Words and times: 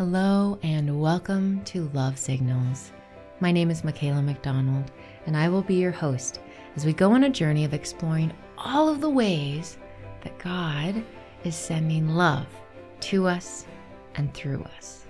Hello, 0.00 0.58
and 0.62 0.98
welcome 0.98 1.62
to 1.64 1.90
Love 1.92 2.18
Signals. 2.18 2.90
My 3.40 3.52
name 3.52 3.70
is 3.70 3.84
Michaela 3.84 4.22
McDonald, 4.22 4.90
and 5.26 5.36
I 5.36 5.50
will 5.50 5.60
be 5.60 5.74
your 5.74 5.90
host 5.90 6.40
as 6.74 6.86
we 6.86 6.94
go 6.94 7.12
on 7.12 7.24
a 7.24 7.28
journey 7.28 7.66
of 7.66 7.74
exploring 7.74 8.32
all 8.56 8.88
of 8.88 9.02
the 9.02 9.10
ways 9.10 9.76
that 10.24 10.38
God 10.38 11.04
is 11.44 11.54
sending 11.54 12.14
love 12.14 12.46
to 13.00 13.26
us 13.26 13.66
and 14.14 14.32
through 14.32 14.62
us. 14.78 15.04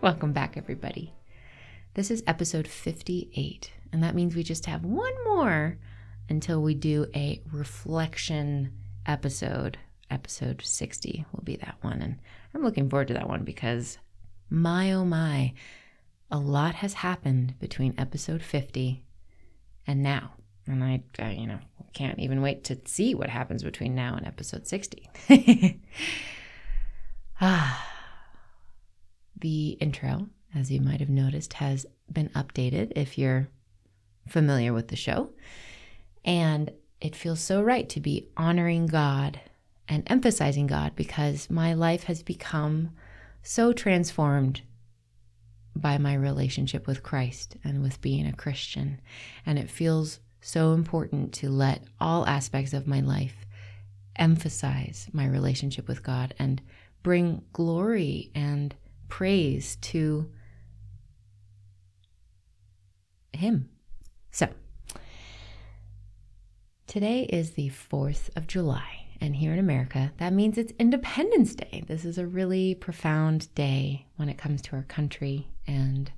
Welcome 0.00 0.32
back, 0.32 0.56
everybody. 0.56 1.14
This 1.94 2.10
is 2.10 2.24
episode 2.26 2.66
58, 2.66 3.70
and 3.92 4.02
that 4.02 4.16
means 4.16 4.34
we 4.34 4.42
just 4.42 4.66
have 4.66 4.84
one 4.84 5.14
more 5.24 5.78
until 6.28 6.60
we 6.60 6.74
do 6.74 7.06
a 7.14 7.40
reflection 7.52 8.72
episode. 9.06 9.78
Episode 10.10 10.62
60 10.62 11.26
will 11.32 11.44
be 11.44 11.54
that 11.58 11.76
one. 11.82 12.02
And 12.02 12.18
I'm 12.52 12.64
looking 12.64 12.90
forward 12.90 13.06
to 13.06 13.14
that 13.14 13.28
one 13.28 13.44
because 13.44 13.98
my 14.52 14.92
oh 14.92 15.04
my, 15.04 15.54
a 16.30 16.38
lot 16.38 16.76
has 16.76 16.92
happened 16.94 17.58
between 17.58 17.94
episode 17.96 18.42
50 18.42 19.02
and 19.86 20.02
now. 20.02 20.32
And 20.66 20.84
I, 20.84 21.02
I 21.18 21.30
you 21.30 21.46
know, 21.46 21.58
can't 21.94 22.18
even 22.18 22.42
wait 22.42 22.62
to 22.64 22.78
see 22.84 23.14
what 23.14 23.30
happens 23.30 23.62
between 23.62 23.94
now 23.94 24.14
and 24.14 24.26
episode 24.26 24.66
60. 24.66 25.08
ah, 27.40 27.88
the 29.38 29.70
intro, 29.80 30.28
as 30.54 30.70
you 30.70 30.80
might 30.80 31.00
have 31.00 31.08
noticed, 31.08 31.54
has 31.54 31.86
been 32.12 32.28
updated 32.30 32.92
if 32.94 33.16
you're 33.16 33.48
familiar 34.28 34.74
with 34.74 34.88
the 34.88 34.96
show. 34.96 35.30
And 36.26 36.70
it 37.00 37.16
feels 37.16 37.40
so 37.40 37.62
right 37.62 37.88
to 37.88 38.00
be 38.00 38.28
honoring 38.36 38.86
God 38.86 39.40
and 39.88 40.04
emphasizing 40.08 40.66
God 40.66 40.94
because 40.94 41.48
my 41.50 41.72
life 41.72 42.04
has 42.04 42.22
become 42.22 42.90
so 43.42 43.72
transformed 43.72 44.62
by 45.74 45.98
my 45.98 46.14
relationship 46.14 46.86
with 46.86 47.02
Christ 47.02 47.56
and 47.64 47.82
with 47.82 48.00
being 48.00 48.26
a 48.26 48.32
Christian. 48.32 49.00
And 49.46 49.58
it 49.58 49.70
feels 49.70 50.20
so 50.40 50.72
important 50.72 51.32
to 51.34 51.48
let 51.48 51.82
all 52.00 52.26
aspects 52.26 52.72
of 52.72 52.86
my 52.86 53.00
life 53.00 53.46
emphasize 54.16 55.08
my 55.12 55.26
relationship 55.26 55.88
with 55.88 56.02
God 56.02 56.34
and 56.38 56.60
bring 57.02 57.42
glory 57.52 58.30
and 58.34 58.74
praise 59.08 59.76
to 59.76 60.30
Him. 63.32 63.70
So, 64.30 64.48
today 66.86 67.22
is 67.24 67.52
the 67.52 67.70
4th 67.70 68.30
of 68.36 68.46
July. 68.46 69.01
And 69.22 69.36
here 69.36 69.52
in 69.52 69.60
America, 69.60 70.12
that 70.16 70.32
means 70.32 70.58
it's 70.58 70.72
Independence 70.80 71.54
Day. 71.54 71.84
This 71.86 72.04
is 72.04 72.18
a 72.18 72.26
really 72.26 72.74
profound 72.74 73.54
day 73.54 74.08
when 74.16 74.28
it 74.28 74.36
comes 74.36 74.60
to 74.62 74.74
our 74.74 74.82
country. 74.82 75.46
And 75.64 76.10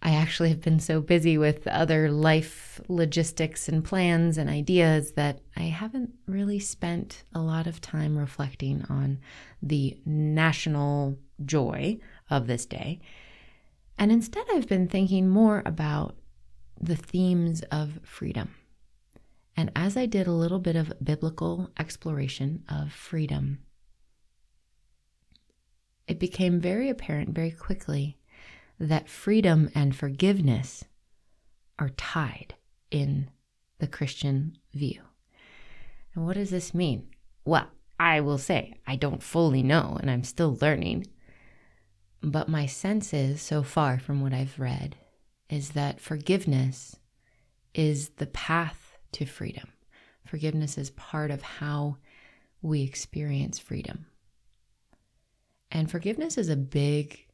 I 0.00 0.12
actually 0.12 0.50
have 0.50 0.60
been 0.60 0.78
so 0.78 1.00
busy 1.00 1.36
with 1.36 1.66
other 1.66 2.08
life 2.08 2.80
logistics 2.86 3.68
and 3.68 3.84
plans 3.84 4.38
and 4.38 4.48
ideas 4.48 5.14
that 5.14 5.40
I 5.56 5.62
haven't 5.62 6.10
really 6.28 6.60
spent 6.60 7.24
a 7.34 7.40
lot 7.40 7.66
of 7.66 7.80
time 7.80 8.16
reflecting 8.16 8.84
on 8.88 9.18
the 9.60 9.98
national 10.06 11.18
joy 11.44 11.98
of 12.30 12.46
this 12.46 12.64
day. 12.64 13.00
And 13.98 14.12
instead, 14.12 14.44
I've 14.54 14.68
been 14.68 14.86
thinking 14.86 15.28
more 15.28 15.64
about 15.66 16.14
the 16.80 16.94
themes 16.94 17.62
of 17.72 17.98
freedom 18.04 18.54
and 19.62 19.70
as 19.76 19.96
I 19.96 20.06
did 20.06 20.26
a 20.26 20.32
little 20.32 20.58
bit 20.58 20.74
of 20.74 20.92
biblical 21.00 21.70
exploration 21.78 22.64
of 22.68 22.92
freedom, 22.92 23.60
it 26.08 26.18
became 26.18 26.58
very 26.58 26.88
apparent 26.88 27.28
very 27.30 27.52
quickly 27.52 28.18
that 28.80 29.08
freedom 29.08 29.70
and 29.72 29.94
forgiveness 29.94 30.82
are 31.78 31.90
tied 31.90 32.56
in 32.90 33.30
the 33.78 33.86
Christian 33.86 34.58
view. 34.74 35.00
And 36.16 36.26
what 36.26 36.34
does 36.34 36.50
this 36.50 36.74
mean? 36.74 37.06
Well, 37.44 37.68
I 38.00 38.18
will 38.20 38.38
say 38.38 38.74
I 38.84 38.96
don't 38.96 39.22
fully 39.22 39.62
know 39.62 39.96
and 40.00 40.10
I'm 40.10 40.24
still 40.24 40.58
learning. 40.60 41.06
But 42.20 42.48
my 42.48 42.66
sense 42.66 43.14
is, 43.14 43.40
so 43.40 43.62
far 43.62 44.00
from 44.00 44.22
what 44.22 44.34
I've 44.34 44.58
read, 44.58 44.96
is 45.48 45.70
that 45.70 46.00
forgiveness 46.00 46.96
is 47.74 48.08
the 48.16 48.26
path 48.26 48.81
to 49.12 49.26
freedom. 49.26 49.68
Forgiveness 50.26 50.78
is 50.78 50.90
part 50.90 51.30
of 51.30 51.42
how 51.42 51.96
we 52.60 52.82
experience 52.82 53.58
freedom. 53.58 54.06
And 55.70 55.90
forgiveness 55.90 56.38
is 56.38 56.48
a 56.48 56.56
big, 56.56 57.26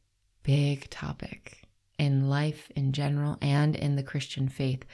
big 0.43 0.89
topic 0.89 1.67
in 1.97 2.29
life 2.29 2.71
in 2.75 2.93
general 2.93 3.37
and 3.41 3.75
in 3.75 3.95
the 3.95 4.03
Christian 4.03 4.47
faith. 4.47 4.85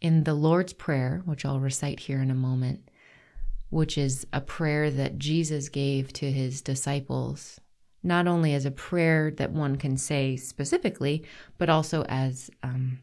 In 0.00 0.24
the 0.24 0.34
Lord's 0.34 0.72
Prayer, 0.72 1.22
which 1.24 1.44
I'll 1.44 1.60
recite 1.60 2.00
here 2.00 2.20
in 2.20 2.30
a 2.30 2.34
moment, 2.34 2.88
which 3.70 3.98
is 3.98 4.26
a 4.32 4.40
prayer 4.40 4.90
that 4.90 5.18
Jesus 5.18 5.68
gave 5.68 6.12
to 6.14 6.32
his 6.32 6.62
disciples, 6.62 7.60
not 8.02 8.26
only 8.26 8.54
as 8.54 8.64
a 8.64 8.70
prayer 8.70 9.30
that 9.32 9.52
one 9.52 9.76
can 9.76 9.96
say 9.96 10.36
specifically, 10.36 11.24
but 11.58 11.68
also 11.68 12.04
as 12.04 12.50
um, 12.62 13.00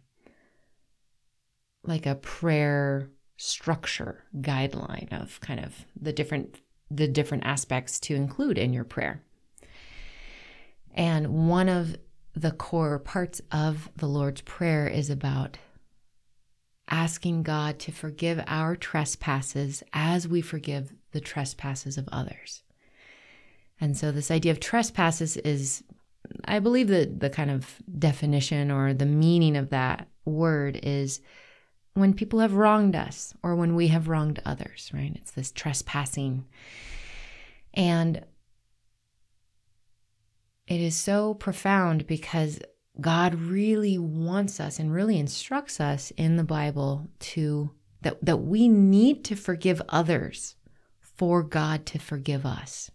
like 1.84 2.06
a 2.06 2.16
prayer 2.16 3.10
structure 3.38 4.24
guideline 4.38 5.12
of 5.12 5.40
kind 5.42 5.60
of 5.60 5.86
the 6.00 6.14
different 6.14 6.62
the 6.90 7.08
different 7.08 7.44
aspects 7.46 8.00
to 8.00 8.16
include 8.16 8.58
in 8.58 8.72
your 8.72 8.84
prayer. 8.84 9.24
And 10.94 11.50
one 11.50 11.68
of 11.68 11.98
the 12.36 12.52
core 12.52 13.00
parts 13.00 13.42
of 13.52 13.90
the 13.96 14.08
Lord's 14.08 14.42
Prayer 14.42 14.88
is 14.88 15.10
about 15.10 15.58
asking 16.90 17.44
God 17.44 17.80
to 17.80 17.92
forgive 17.92 18.44
our 18.46 18.76
trespasses 18.76 19.84
as 19.94 20.28
we 20.28 20.42
forgive 20.42 20.94
the 21.12 21.20
trespasses 21.20 21.98
of 21.98 22.08
others. 22.12 22.62
And 23.82 23.98
so, 23.98 24.12
this 24.12 24.32
idea 24.32 24.52
of 24.52 24.60
trespasses 24.60 25.38
is, 25.38 25.84
I 26.46 26.60
believe, 26.60 26.88
that 26.90 27.20
the 27.20 27.30
kind 27.30 27.52
of 27.52 27.82
definition 27.98 28.72
or 28.72 28.94
the 28.94 29.06
meaning 29.06 29.58
of 29.58 29.70
that 29.72 30.08
word 30.24 30.80
is 30.82 31.20
when 31.96 32.14
people 32.14 32.40
have 32.40 32.54
wronged 32.54 32.96
us 32.96 33.34
or 33.42 33.56
when 33.56 33.74
we 33.74 33.88
have 33.88 34.10
wronged 34.10 34.42
others, 34.46 34.92
right? 34.94 35.14
It's 35.16 35.32
this 35.32 35.52
trespassing. 35.52 36.46
And 37.74 38.24
it 40.68 40.82
is 40.82 40.96
so 40.96 41.34
profound 41.34 42.06
because 42.06 42.60
God 43.00 43.36
really 43.36 43.98
wants 43.98 44.60
us 44.60 44.78
and 44.78 44.94
really 44.94 45.18
instructs 45.18 45.80
us 45.80 46.12
in 46.18 46.36
the 46.36 46.44
Bible 46.44 47.08
to 47.20 47.72
that, 48.02 48.24
that 48.24 48.38
we 48.38 48.68
need 48.68 49.24
to 49.26 49.36
forgive 49.36 49.82
others 49.90 50.56
for 51.00 51.44
God 51.44 51.86
to 51.88 52.00
forgive 52.00 52.46
us. 52.46 52.92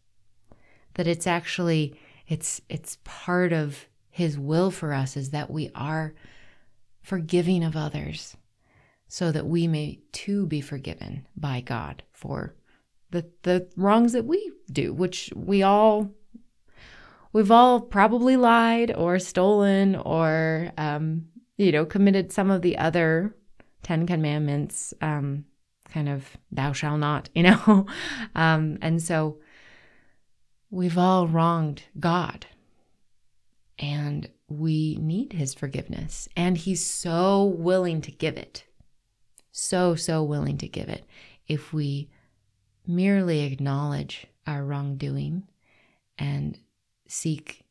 That 0.94 1.06
it's 1.06 1.26
actually 1.26 1.98
it's 2.28 2.60
it's 2.68 2.98
part 3.04 3.52
of 3.52 3.86
his 4.10 4.38
will 4.38 4.70
for 4.70 4.92
us 4.92 5.16
is 5.16 5.30
that 5.30 5.50
we 5.50 5.70
are 5.74 6.14
forgiving 7.02 7.64
of 7.64 7.76
others 7.76 8.36
so 9.12 9.32
that 9.32 9.44
we 9.44 9.66
may 9.66 9.98
too 10.12 10.46
be 10.46 10.60
forgiven 10.60 11.26
by 11.36 11.60
God 11.60 12.04
for 12.12 12.54
the 13.10 13.28
the 13.42 13.68
wrongs 13.76 14.12
that 14.12 14.24
we 14.24 14.52
do, 14.70 14.94
which 14.94 15.32
we 15.34 15.64
all 15.64 16.12
we've 17.32 17.50
all 17.50 17.80
probably 17.80 18.36
lied 18.36 18.94
or 18.94 19.18
stolen 19.18 19.96
or 19.96 20.70
um, 20.78 21.26
you 21.56 21.72
know 21.72 21.84
committed 21.84 22.30
some 22.30 22.52
of 22.52 22.62
the 22.62 22.78
other 22.78 23.34
Ten 23.82 24.06
Commandments, 24.06 24.94
um, 25.00 25.44
kind 25.88 26.08
of 26.08 26.36
thou 26.52 26.72
shall 26.72 26.96
not, 26.96 27.30
you 27.34 27.42
know, 27.42 27.86
um, 28.36 28.78
and 28.80 29.02
so 29.02 29.40
we've 30.70 30.98
all 30.98 31.26
wronged 31.26 31.82
God, 31.98 32.46
and 33.76 34.30
we 34.46 34.98
need 35.00 35.32
His 35.32 35.52
forgiveness, 35.52 36.28
and 36.36 36.56
He's 36.56 36.86
so 36.86 37.42
willing 37.42 38.00
to 38.02 38.12
give 38.12 38.36
it 38.36 38.66
so, 39.52 39.94
so 39.94 40.22
willing 40.22 40.58
to 40.58 40.68
give 40.68 40.88
it 40.88 41.04
if 41.48 41.72
we 41.72 42.08
merely 42.86 43.40
acknowledge 43.40 44.26
our 44.46 44.64
wrongdoing 44.64 45.44
and 46.18 46.58
seek 47.06 47.64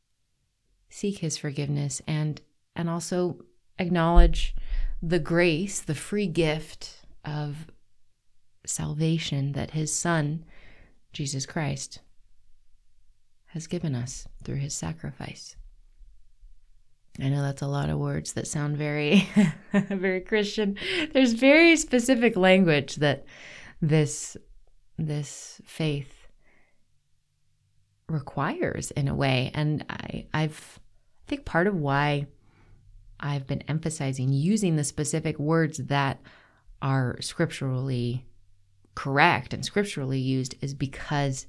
seek 0.89 1.19
his 1.19 1.37
forgiveness 1.37 2.01
and 2.07 2.41
and 2.75 2.89
also 2.89 3.37
acknowledge 3.77 4.55
the 5.01 5.19
grace, 5.19 5.79
the 5.79 5.95
free 5.95 6.27
gift 6.27 7.05
of 7.23 7.67
salvation 8.65 9.53
that 9.53 9.71
his 9.71 9.93
son 9.93 10.43
Jesus 11.13 11.45
Christ 11.45 11.99
has 13.47 13.65
given 13.67 13.95
us 13.95 14.27
through 14.43 14.57
his 14.57 14.75
sacrifice. 14.75 15.55
I 17.21 17.30
know 17.30 17.42
that's 17.42 17.62
a 17.62 17.68
lot 17.68 17.89
of 17.89 18.00
words 18.00 18.33
that 18.33 18.48
sound 18.48 18.77
very, 18.77 19.27
very 19.74 20.21
Christian. 20.21 20.77
There's 21.12 21.33
very 21.33 21.75
specific 21.75 22.36
language 22.36 22.95
that 22.98 23.25
this 23.81 24.38
this 24.98 25.62
faith 25.66 26.27
requires 28.10 28.92
in 28.92 29.07
a 29.07 29.16
way. 29.16 29.51
And 29.54 29.86
I, 29.89 30.27
I've, 30.33 30.80
I 31.25 31.30
think 31.30 31.45
part 31.45 31.68
of 31.68 31.75
why 31.75 32.27
I've 33.19 33.48
been 33.48 33.63
emphasizing 33.68 34.30
using 34.33 34.75
the 34.75 34.83
specific 34.83 35.39
words 35.39 35.77
that 35.77 36.19
are 36.81 37.18
scripturally 37.21 38.25
correct 38.95 39.54
and 39.54 39.63
scripturally 39.63 40.19
used 40.19 40.56
is 40.62 40.74
because 40.74 41.48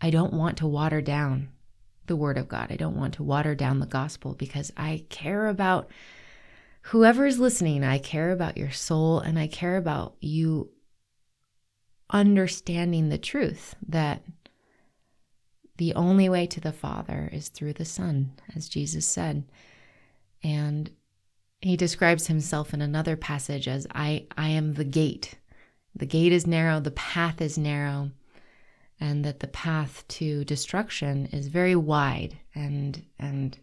I 0.00 0.10
don't 0.10 0.32
want 0.32 0.58
to 0.58 0.66
water 0.66 1.00
down 1.00 1.50
the 2.06 2.16
word 2.16 2.38
of 2.38 2.48
God. 2.48 2.70
I 2.70 2.76
don't 2.76 2.96
want 2.96 3.14
to 3.14 3.22
water 3.22 3.54
down 3.54 3.78
the 3.78 3.86
gospel 3.86 4.34
because 4.34 4.72
I 4.76 5.04
care 5.08 5.46
about 5.48 5.90
whoever's 6.82 7.38
listening. 7.38 7.84
I 7.84 7.98
care 7.98 8.30
about 8.30 8.56
your 8.56 8.70
soul 8.70 9.20
and 9.20 9.38
I 9.38 9.46
care 9.46 9.76
about 9.76 10.16
you 10.20 10.70
understanding 12.10 13.08
the 13.08 13.18
truth 13.18 13.74
that 13.88 14.22
the 15.78 15.94
only 15.94 16.28
way 16.28 16.46
to 16.46 16.60
the 16.60 16.72
Father 16.72 17.30
is 17.32 17.48
through 17.48 17.72
the 17.72 17.84
Son, 17.84 18.32
as 18.54 18.68
Jesus 18.68 19.06
said. 19.06 19.44
And 20.42 20.90
he 21.60 21.76
describes 21.76 22.26
himself 22.26 22.74
in 22.74 22.82
another 22.82 23.16
passage 23.16 23.68
as 23.68 23.86
I, 23.94 24.26
I 24.36 24.50
am 24.50 24.74
the 24.74 24.84
gate. 24.84 25.34
The 25.94 26.06
gate 26.06 26.32
is 26.32 26.46
narrow, 26.46 26.80
the 26.80 26.90
path 26.90 27.40
is 27.40 27.56
narrow, 27.56 28.10
and 29.02 29.24
that 29.24 29.40
the 29.40 29.48
path 29.48 30.06
to 30.06 30.44
destruction 30.44 31.26
is 31.32 31.48
very 31.48 31.74
wide 31.74 32.38
and 32.54 33.04
and 33.18 33.58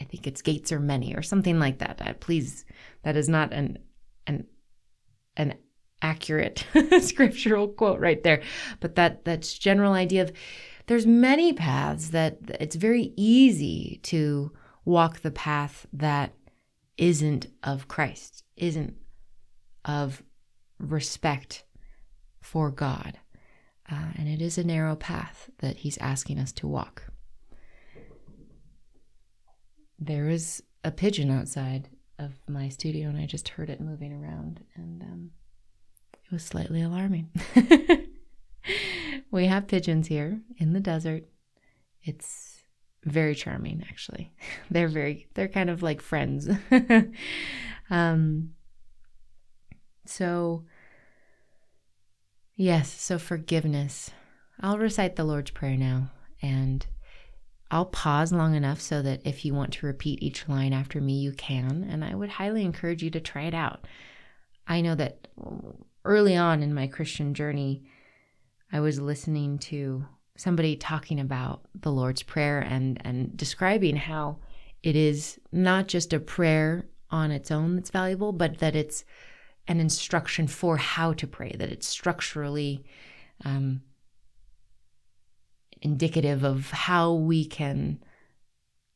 I 0.00 0.04
think 0.04 0.26
its 0.26 0.40
gates 0.40 0.72
are 0.72 0.80
many 0.80 1.14
or 1.14 1.22
something 1.22 1.60
like 1.60 1.78
that. 1.78 2.00
Uh, 2.00 2.14
please, 2.14 2.64
that 3.02 3.14
is 3.14 3.28
not 3.28 3.52
an 3.52 3.78
an 4.26 4.46
an 5.36 5.54
accurate 6.00 6.64
scriptural 7.00 7.68
quote 7.68 8.00
right 8.00 8.22
there, 8.22 8.40
but 8.80 8.94
that 8.94 9.26
that's 9.26 9.52
general 9.58 9.92
idea 9.92 10.22
of 10.22 10.32
there's 10.86 11.06
many 11.06 11.52
paths 11.52 12.08
that 12.10 12.38
it's 12.58 12.76
very 12.76 13.12
easy 13.16 14.00
to 14.04 14.50
walk 14.86 15.20
the 15.20 15.30
path 15.30 15.86
that 15.92 16.32
isn't 16.96 17.48
of 17.62 17.86
Christ, 17.86 18.44
isn't 18.56 18.94
of 19.84 20.22
respect 20.78 21.64
for 22.40 22.70
God. 22.70 23.18
Uh, 23.90 24.12
and 24.16 24.28
it 24.28 24.40
is 24.40 24.56
a 24.56 24.64
narrow 24.64 24.96
path 24.96 25.50
that 25.58 25.78
he's 25.78 25.98
asking 25.98 26.38
us 26.38 26.52
to 26.52 26.66
walk. 26.66 27.04
There 29.98 30.28
is 30.28 30.62
a 30.82 30.90
pigeon 30.90 31.30
outside 31.30 31.88
of 32.18 32.32
my 32.48 32.68
studio, 32.68 33.08
and 33.08 33.18
I 33.18 33.26
just 33.26 33.48
heard 33.50 33.70
it 33.70 33.80
moving 33.80 34.12
around, 34.12 34.64
and 34.74 35.02
um, 35.02 35.30
it 36.24 36.32
was 36.32 36.44
slightly 36.44 36.82
alarming. 36.82 37.30
we 39.30 39.46
have 39.46 39.66
pigeons 39.66 40.06
here 40.08 40.40
in 40.58 40.72
the 40.72 40.80
desert. 40.80 41.24
It's 42.02 42.62
very 43.04 43.34
charming, 43.34 43.84
actually. 43.88 44.32
They're 44.70 44.88
very, 44.88 45.28
they're 45.34 45.48
kind 45.48 45.70
of 45.70 45.82
like 45.82 46.00
friends. 46.00 46.48
um, 47.90 48.50
so, 50.06 50.64
yes, 52.56 52.90
so 52.90 53.18
forgiveness. 53.18 54.10
I'll 54.60 54.78
recite 54.78 55.16
the 55.16 55.24
Lord's 55.24 55.50
Prayer 55.50 55.76
now, 55.76 56.10
and 56.40 56.86
I'll 57.70 57.86
pause 57.86 58.32
long 58.32 58.54
enough 58.54 58.80
so 58.80 59.02
that 59.02 59.22
if 59.24 59.44
you 59.44 59.54
want 59.54 59.72
to 59.74 59.86
repeat 59.86 60.22
each 60.22 60.48
line 60.48 60.72
after 60.72 61.00
me, 61.00 61.14
you 61.14 61.32
can. 61.32 61.86
And 61.90 62.04
I 62.04 62.14
would 62.14 62.30
highly 62.30 62.64
encourage 62.64 63.02
you 63.02 63.10
to 63.10 63.20
try 63.20 63.42
it 63.42 63.54
out. 63.54 63.86
I 64.68 64.80
know 64.80 64.94
that 64.94 65.28
early 66.04 66.36
on 66.36 66.62
in 66.62 66.72
my 66.72 66.86
Christian 66.86 67.34
journey, 67.34 67.82
I 68.72 68.80
was 68.80 69.00
listening 69.00 69.58
to 69.60 70.04
somebody 70.36 70.76
talking 70.76 71.20
about 71.20 71.62
the 71.74 71.92
Lord's 71.92 72.22
Prayer 72.22 72.60
and, 72.60 73.00
and 73.04 73.36
describing 73.36 73.96
how 73.96 74.38
it 74.82 74.96
is 74.96 75.40
not 75.52 75.88
just 75.88 76.12
a 76.12 76.20
prayer 76.20 76.86
on 77.10 77.30
its 77.30 77.50
own 77.50 77.76
that's 77.76 77.90
valuable, 77.90 78.32
but 78.32 78.58
that 78.58 78.76
it's 78.76 79.04
an 79.66 79.80
instruction 79.80 80.46
for 80.46 80.76
how 80.76 81.12
to 81.14 81.26
pray, 81.26 81.54
that 81.58 81.70
it's 81.70 81.86
structurally 81.86 82.84
um, 83.44 83.82
indicative 85.80 86.44
of 86.44 86.70
how 86.70 87.12
we 87.12 87.44
can 87.44 88.02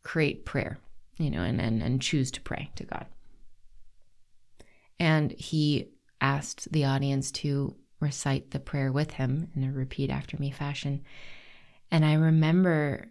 create 0.02 0.44
prayer, 0.44 0.78
you 1.18 1.30
know, 1.30 1.42
and, 1.42 1.60
and, 1.60 1.82
and 1.82 2.02
choose 2.02 2.30
to 2.30 2.40
pray 2.40 2.70
to 2.76 2.84
God. 2.84 3.06
And 4.98 5.32
he 5.32 5.88
asked 6.20 6.70
the 6.72 6.84
audience 6.84 7.30
to 7.30 7.76
recite 8.00 8.50
the 8.50 8.60
prayer 8.60 8.92
with 8.92 9.12
him 9.12 9.50
in 9.54 9.64
a 9.64 9.72
repeat 9.72 10.10
after 10.10 10.36
me 10.36 10.50
fashion. 10.50 11.04
And 11.90 12.04
I 12.04 12.14
remember 12.14 13.10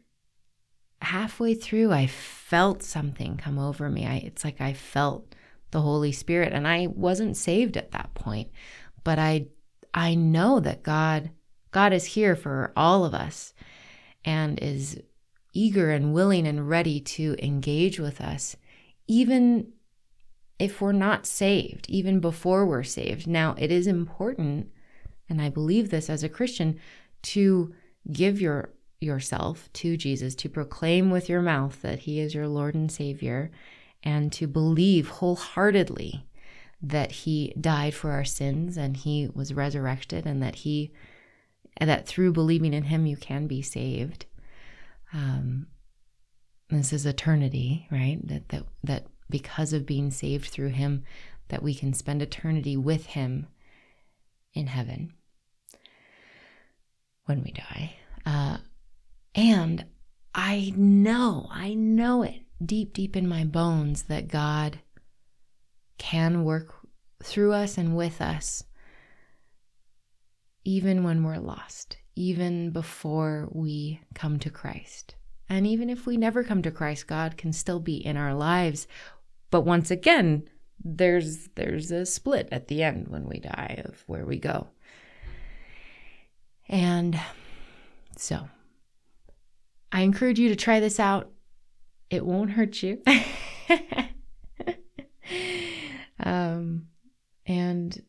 halfway 1.01 1.53
through, 1.53 1.91
I 1.91 2.07
felt 2.07 2.83
something 2.83 3.37
come 3.37 3.59
over 3.59 3.89
me. 3.89 4.05
I, 4.05 4.15
it's 4.15 4.43
like 4.43 4.61
I 4.61 4.73
felt 4.73 5.35
the 5.71 5.81
Holy 5.81 6.11
Spirit, 6.11 6.53
and 6.53 6.67
I 6.67 6.87
wasn't 6.87 7.37
saved 7.37 7.77
at 7.77 7.91
that 7.91 8.13
point, 8.13 8.49
but 9.03 9.19
I 9.19 9.47
I 9.93 10.15
know 10.15 10.59
that 10.59 10.83
God 10.83 11.31
God 11.71 11.93
is 11.93 12.05
here 12.05 12.35
for 12.35 12.71
all 12.75 13.05
of 13.05 13.13
us 13.13 13.53
and 14.23 14.59
is 14.59 15.01
eager 15.53 15.91
and 15.91 16.13
willing 16.13 16.47
and 16.47 16.69
ready 16.69 16.99
to 16.99 17.35
engage 17.39 17.99
with 17.99 18.21
us, 18.21 18.55
even 19.07 19.71
if 20.59 20.81
we're 20.81 20.91
not 20.91 21.25
saved, 21.25 21.89
even 21.89 22.19
before 22.19 22.65
we're 22.65 22.83
saved. 22.83 23.27
Now, 23.27 23.55
it 23.57 23.71
is 23.71 23.87
important 23.87 24.71
and 25.29 25.41
I 25.41 25.49
believe 25.49 25.89
this 25.89 26.09
as 26.09 26.23
a 26.23 26.29
Christian, 26.29 26.79
to 27.23 27.73
give 28.11 28.39
your 28.39 28.73
yourself 28.99 29.69
to 29.73 29.95
Jesus, 29.95 30.33
to 30.35 30.49
proclaim 30.49 31.11
with 31.11 31.29
your 31.29 31.41
mouth 31.41 31.81
that 31.83 31.99
he 31.99 32.19
is 32.19 32.33
your 32.33 32.47
Lord 32.47 32.73
and 32.73 32.91
Savior, 32.91 33.51
and 34.07 34.31
to 34.31 34.47
believe 34.47 35.09
wholeheartedly 35.09 36.25
that 36.81 37.11
he 37.11 37.53
died 37.59 37.93
for 37.93 38.11
our 38.11 38.23
sins 38.23 38.77
and 38.77 38.95
he 38.95 39.27
was 39.33 39.53
resurrected 39.53 40.25
and 40.25 40.41
that 40.41 40.55
he 40.55 40.93
that 41.81 42.07
through 42.07 42.31
believing 42.31 42.73
in 42.73 42.83
him 42.83 43.05
you 43.05 43.17
can 43.17 43.47
be 43.47 43.61
saved. 43.61 44.25
Um, 45.11 45.67
this 46.69 46.93
is 46.93 47.05
eternity, 47.05 47.85
right? 47.91 48.25
That 48.25 48.47
that 48.47 48.63
that 48.81 49.07
because 49.29 49.73
of 49.73 49.85
being 49.85 50.09
saved 50.09 50.51
through 50.51 50.69
him, 50.69 51.03
that 51.49 51.61
we 51.61 51.75
can 51.75 51.91
spend 51.91 52.21
eternity 52.21 52.77
with 52.77 53.07
him 53.07 53.47
in 54.53 54.67
heaven 54.67 55.11
when 57.25 57.43
we 57.43 57.51
die. 57.51 57.97
Uh, 58.25 58.59
and 59.35 59.83
I 60.33 60.71
know, 60.77 61.49
I 61.51 61.73
know 61.73 62.23
it 62.23 62.46
deep, 62.63 62.93
deep 62.93 63.15
in 63.15 63.27
my 63.27 63.43
bones 63.43 64.03
that 64.03 64.27
God 64.27 64.79
can 65.97 66.43
work 66.43 66.75
through 67.23 67.53
us 67.53 67.77
and 67.77 67.95
with 67.95 68.21
us, 68.21 68.63
even 70.63 71.03
when 71.03 71.23
we're 71.23 71.37
lost, 71.37 71.97
even 72.15 72.71
before 72.71 73.47
we 73.51 74.01
come 74.13 74.39
to 74.39 74.49
Christ. 74.49 75.15
And 75.49 75.65
even 75.65 75.89
if 75.89 76.05
we 76.05 76.17
never 76.17 76.43
come 76.43 76.61
to 76.63 76.71
Christ, 76.71 77.07
God 77.07 77.37
can 77.37 77.53
still 77.53 77.79
be 77.79 77.95
in 77.97 78.17
our 78.17 78.33
lives. 78.33 78.87
But 79.49 79.61
once 79.61 79.91
again, 79.91 80.49
there's 80.83 81.47
there's 81.55 81.89
a 81.91 82.05
split 82.05 82.49
at 82.51 82.67
the 82.67 82.83
end 82.83 83.07
when 83.07 83.27
we 83.27 83.39
die 83.39 83.81
of 83.85 84.03
where 84.07 84.25
we 84.25 84.37
go. 84.37 84.67
And 86.69 87.19
so 88.17 88.49
I 89.91 90.01
encourage 90.01 90.39
you 90.39 90.49
to 90.49 90.55
try 90.55 90.79
this 90.79 90.99
out. 90.99 91.31
It 92.09 92.25
won't 92.25 92.51
hurt 92.51 92.81
you. 92.83 93.01
um, 96.19 96.87
and 97.45 98.01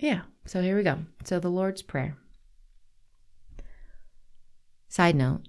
yeah, 0.00 0.22
so 0.46 0.60
here 0.62 0.76
we 0.76 0.82
go. 0.82 0.98
So 1.24 1.40
the 1.40 1.50
Lord's 1.50 1.82
Prayer. 1.82 2.16
Side 4.88 5.16
note, 5.16 5.48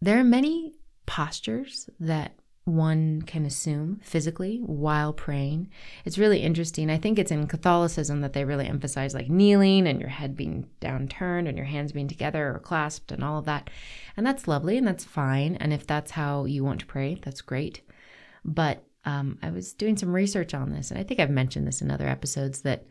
there 0.00 0.18
are 0.18 0.24
many 0.24 0.74
postures 1.06 1.88
that 2.00 2.39
one 2.70 3.22
can 3.22 3.44
assume 3.44 4.00
physically 4.02 4.58
while 4.58 5.12
praying. 5.12 5.68
It's 6.04 6.18
really 6.18 6.40
interesting. 6.40 6.90
I 6.90 6.98
think 6.98 7.18
it's 7.18 7.30
in 7.30 7.46
Catholicism 7.46 8.20
that 8.20 8.32
they 8.32 8.44
really 8.44 8.66
emphasize 8.66 9.14
like 9.14 9.28
kneeling 9.28 9.86
and 9.86 10.00
your 10.00 10.08
head 10.08 10.36
being 10.36 10.68
down 10.80 11.08
turned 11.08 11.48
and 11.48 11.56
your 11.56 11.66
hands 11.66 11.92
being 11.92 12.08
together 12.08 12.54
or 12.54 12.58
clasped 12.58 13.12
and 13.12 13.22
all 13.22 13.38
of 13.38 13.44
that. 13.44 13.70
And 14.16 14.26
that's 14.26 14.48
lovely 14.48 14.76
and 14.78 14.86
that's 14.86 15.04
fine. 15.04 15.56
And 15.56 15.72
if 15.72 15.86
that's 15.86 16.12
how 16.12 16.44
you 16.44 16.64
want 16.64 16.80
to 16.80 16.86
pray, 16.86 17.18
that's 17.22 17.40
great. 17.40 17.82
But 18.44 18.84
um, 19.04 19.38
I 19.42 19.50
was 19.50 19.72
doing 19.72 19.96
some 19.96 20.12
research 20.12 20.54
on 20.54 20.70
this, 20.70 20.90
and 20.90 21.00
I 21.00 21.02
think 21.02 21.20
I've 21.20 21.30
mentioned 21.30 21.66
this 21.66 21.80
in 21.80 21.90
other 21.90 22.06
episodes 22.06 22.62
that 22.62 22.86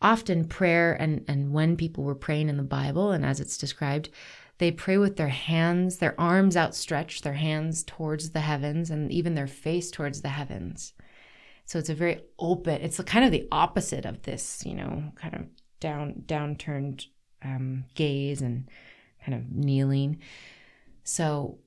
often 0.00 0.44
prayer 0.44 0.94
and, 1.00 1.24
and 1.28 1.52
when 1.52 1.76
people 1.76 2.04
were 2.04 2.14
praying 2.14 2.48
in 2.48 2.56
the 2.56 2.62
Bible 2.62 3.10
and 3.10 3.24
as 3.24 3.40
it's 3.40 3.56
described, 3.56 4.10
they 4.58 4.70
pray 4.70 4.98
with 4.98 5.16
their 5.16 5.28
hands, 5.28 5.98
their 5.98 6.18
arms 6.20 6.56
outstretched, 6.56 7.24
their 7.24 7.34
hands 7.34 7.82
towards 7.82 8.30
the 8.30 8.40
heavens, 8.40 8.90
and 8.90 9.10
even 9.10 9.34
their 9.34 9.46
face 9.46 9.90
towards 9.90 10.22
the 10.22 10.28
heavens. 10.28 10.92
So 11.64 11.78
it's 11.78 11.88
a 11.88 11.94
very 11.94 12.20
open, 12.38 12.80
it's 12.82 13.00
kind 13.00 13.24
of 13.24 13.32
the 13.32 13.48
opposite 13.50 14.04
of 14.04 14.22
this, 14.22 14.62
you 14.64 14.74
know, 14.74 15.12
kind 15.16 15.34
of 15.34 15.46
down, 15.80 16.22
downturned 16.26 17.06
um, 17.42 17.84
gaze 17.94 18.42
and 18.42 18.68
kind 19.24 19.34
of 19.34 19.50
kneeling. 19.50 20.20
So 21.02 21.58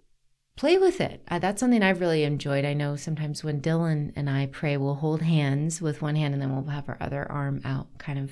play 0.56 0.77
with 0.77 1.01
it. 1.01 1.24
Uh, 1.27 1.39
that's 1.39 1.60
something 1.60 1.84
I've 1.84 2.00
really 2.00 2.24
enjoyed. 2.24 2.65
I 2.65 2.74
know 2.74 2.96
sometimes 2.96 3.44
when 3.44 3.62
Dylan 3.62 4.13
and 4.15 4.29
I 4.29 4.48
pray, 4.48 4.77
we'll 4.77 4.96
hold 4.96 5.22
hands 5.22 5.82
with 5.82 6.01
one 6.01 6.15
hand 6.15 6.34
and 6.34 6.41
then 6.41 6.53
we'll 6.53 6.72
have 6.74 6.89
our 6.89 6.98
other 7.00 7.29
arm 7.32 7.62
out 7.65 7.98
kind 7.98 8.20
of 8.20 8.32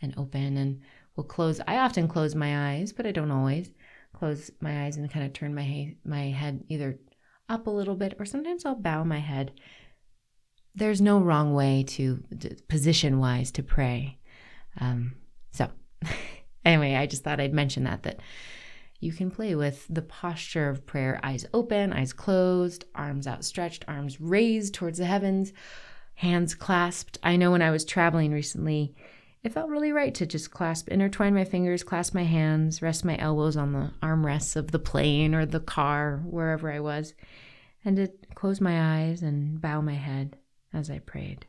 and 0.00 0.14
open 0.16 0.56
and 0.56 0.80
we'll 1.16 1.24
close. 1.24 1.60
I 1.66 1.78
often 1.78 2.06
close 2.06 2.34
my 2.34 2.72
eyes, 2.72 2.92
but 2.92 3.06
I 3.06 3.12
don't 3.12 3.30
always 3.30 3.70
close 4.12 4.50
my 4.60 4.84
eyes 4.84 4.96
and 4.96 5.10
kind 5.10 5.24
of 5.24 5.32
turn 5.32 5.54
my 5.54 5.94
my 6.04 6.30
head 6.30 6.64
either 6.68 6.98
up 7.48 7.66
a 7.66 7.70
little 7.70 7.94
bit 7.94 8.14
or 8.18 8.24
sometimes 8.24 8.64
I'll 8.64 8.74
bow 8.74 9.04
my 9.04 9.18
head. 9.18 9.52
There's 10.74 11.00
no 11.00 11.18
wrong 11.18 11.54
way 11.54 11.84
to, 11.88 12.22
to 12.40 12.54
position 12.68 13.18
wise 13.18 13.50
to 13.52 13.62
pray. 13.62 14.18
Um, 14.80 15.14
so 15.50 15.70
anyway, 16.64 16.94
I 16.94 17.06
just 17.06 17.24
thought 17.24 17.40
I'd 17.40 17.54
mention 17.54 17.84
that 17.84 18.02
that 18.04 18.20
you 19.00 19.12
can 19.12 19.30
play 19.30 19.54
with 19.54 19.86
the 19.88 20.02
posture 20.02 20.68
of 20.68 20.86
prayer 20.86 21.20
eyes 21.22 21.46
open, 21.54 21.92
eyes 21.92 22.12
closed, 22.12 22.84
arms 22.94 23.26
outstretched, 23.26 23.84
arms 23.86 24.20
raised 24.20 24.74
towards 24.74 24.98
the 24.98 25.04
heavens, 25.04 25.52
hands 26.14 26.54
clasped. 26.54 27.18
I 27.22 27.36
know 27.36 27.52
when 27.52 27.62
I 27.62 27.70
was 27.70 27.84
traveling 27.84 28.32
recently, 28.32 28.94
it 29.44 29.52
felt 29.52 29.70
really 29.70 29.92
right 29.92 30.14
to 30.14 30.26
just 30.26 30.50
clasp, 30.50 30.88
intertwine 30.88 31.34
my 31.34 31.44
fingers, 31.44 31.84
clasp 31.84 32.14
my 32.14 32.24
hands, 32.24 32.82
rest 32.82 33.04
my 33.04 33.16
elbows 33.18 33.56
on 33.56 33.72
the 33.72 33.90
armrests 34.02 34.56
of 34.56 34.72
the 34.72 34.78
plane 34.78 35.34
or 35.34 35.46
the 35.46 35.60
car, 35.60 36.22
wherever 36.24 36.72
I 36.72 36.80
was, 36.80 37.14
and 37.84 37.96
to 37.96 38.10
close 38.34 38.60
my 38.60 39.00
eyes 39.00 39.22
and 39.22 39.60
bow 39.60 39.80
my 39.80 39.94
head 39.94 40.36
as 40.72 40.90
I 40.90 40.98
prayed. 40.98 41.46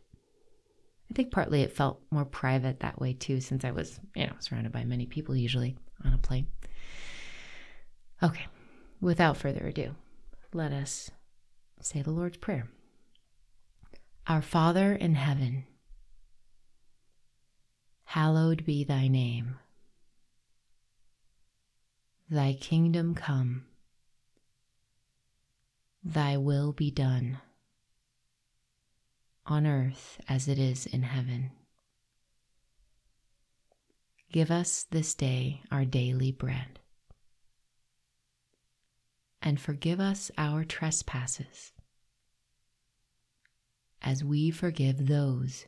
I 1.09 1.15
think 1.15 1.31
partly 1.31 1.63
it 1.63 1.75
felt 1.75 2.01
more 2.11 2.25
private 2.25 2.81
that 2.81 2.99
way 2.99 3.13
too, 3.13 3.41
since 3.41 3.65
I 3.65 3.71
was, 3.71 3.99
you 4.15 4.27
know, 4.27 4.33
surrounded 4.39 4.71
by 4.71 4.83
many 4.83 5.07
people 5.07 5.35
usually 5.35 5.75
on 6.05 6.13
a 6.13 6.19
plane. 6.19 6.47
Okay, 8.21 8.45
without 9.01 9.37
further 9.37 9.65
ado, 9.65 9.95
let 10.53 10.71
us 10.71 11.09
say 11.81 12.03
the 12.03 12.11
Lord's 12.11 12.37
Prayer. 12.37 12.69
Our 14.27 14.43
Father 14.43 14.93
in 14.93 15.15
heaven, 15.15 15.65
hallowed 18.13 18.65
be 18.65 18.83
thy 18.83 19.07
name. 19.07 19.53
Thy 22.27 22.53
kingdom 22.53 23.13
come, 23.13 23.65
thy 26.03 26.35
will 26.35 26.73
be 26.73 26.89
done, 26.89 27.37
on 29.45 29.67
earth 29.67 30.19
as 30.27 30.47
it 30.47 30.57
is 30.57 30.87
in 30.87 31.03
heaven. 31.03 31.51
Give 34.31 34.49
us 34.49 34.87
this 34.89 35.13
day 35.13 35.61
our 35.69 35.85
daily 35.85 36.31
bread 36.31 36.79
and 39.39 39.59
forgive 39.59 39.99
us 39.99 40.31
our 40.35 40.63
trespasses, 40.63 41.73
as 44.01 44.23
we 44.23 44.49
forgive 44.49 45.05
those 45.05 45.67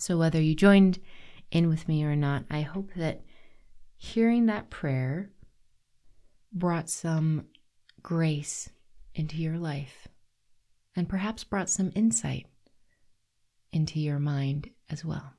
So, 0.00 0.18
whether 0.18 0.40
you 0.40 0.54
joined 0.54 0.98
in 1.50 1.68
with 1.68 1.88
me 1.88 2.04
or 2.04 2.16
not, 2.16 2.44
I 2.50 2.60
hope 2.60 2.90
that 2.96 3.22
hearing 3.96 4.46
that 4.46 4.70
prayer 4.70 5.30
brought 6.52 6.88
some 6.88 7.46
grace 8.02 8.70
into 9.14 9.36
your 9.36 9.58
life 9.58 10.08
and 10.94 11.08
perhaps 11.08 11.44
brought 11.44 11.70
some 11.70 11.92
insight 11.94 12.46
into 13.72 14.00
your 14.00 14.18
mind 14.18 14.70
as 14.90 15.04
well. 15.04 15.32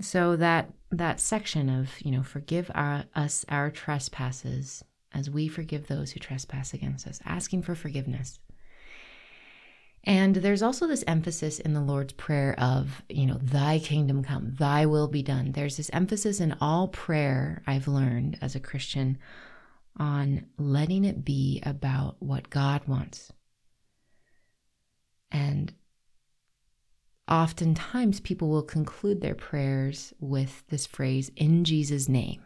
So 0.00 0.36
that 0.36 0.72
that 0.90 1.20
section 1.20 1.68
of, 1.68 1.90
you 2.00 2.10
know, 2.10 2.22
forgive 2.22 2.70
our, 2.74 3.04
us 3.14 3.44
our 3.48 3.70
trespasses 3.70 4.82
as 5.12 5.28
we 5.28 5.46
forgive 5.46 5.86
those 5.86 6.12
who 6.12 6.20
trespass 6.20 6.72
against 6.72 7.06
us, 7.06 7.20
asking 7.24 7.62
for 7.62 7.74
forgiveness. 7.74 8.38
And 10.04 10.36
there's 10.36 10.62
also 10.62 10.86
this 10.86 11.04
emphasis 11.06 11.60
in 11.60 11.74
the 11.74 11.80
Lord's 11.80 12.14
Prayer 12.14 12.54
of, 12.58 13.02
you 13.08 13.26
know, 13.26 13.38
thy 13.42 13.78
kingdom 13.78 14.24
come, 14.24 14.54
thy 14.58 14.86
will 14.86 15.08
be 15.08 15.22
done. 15.22 15.52
There's 15.52 15.76
this 15.76 15.90
emphasis 15.92 16.40
in 16.40 16.56
all 16.60 16.88
prayer 16.88 17.62
I've 17.66 17.86
learned 17.86 18.38
as 18.40 18.54
a 18.54 18.60
Christian 18.60 19.18
on 19.98 20.46
letting 20.56 21.04
it 21.04 21.24
be 21.24 21.60
about 21.64 22.16
what 22.20 22.48
God 22.48 22.86
wants. 22.86 23.30
And 25.30 25.74
oftentimes 27.28 28.20
people 28.20 28.48
will 28.48 28.62
conclude 28.62 29.20
their 29.20 29.34
prayers 29.34 30.14
with 30.18 30.64
this 30.68 30.86
phrase, 30.86 31.30
in 31.36 31.64
Jesus' 31.64 32.08
name. 32.08 32.42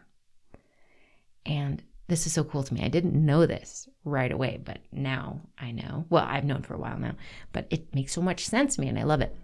And 1.45 1.81
this 2.07 2.27
is 2.27 2.33
so 2.33 2.43
cool 2.43 2.63
to 2.63 2.73
me. 2.73 2.83
I 2.83 2.87
didn't 2.89 3.13
know 3.13 3.45
this 3.45 3.89
right 4.03 4.31
away, 4.31 4.59
but 4.63 4.79
now 4.91 5.41
I 5.57 5.71
know. 5.71 6.05
Well, 6.09 6.25
I've 6.27 6.43
known 6.43 6.61
for 6.61 6.75
a 6.75 6.79
while 6.79 6.99
now, 6.99 7.15
but 7.51 7.67
it 7.69 7.93
makes 7.95 8.13
so 8.13 8.21
much 8.21 8.45
sense 8.45 8.75
to 8.75 8.81
me 8.81 8.87
and 8.87 8.99
I 8.99 9.03
love 9.03 9.21
it. 9.21 9.35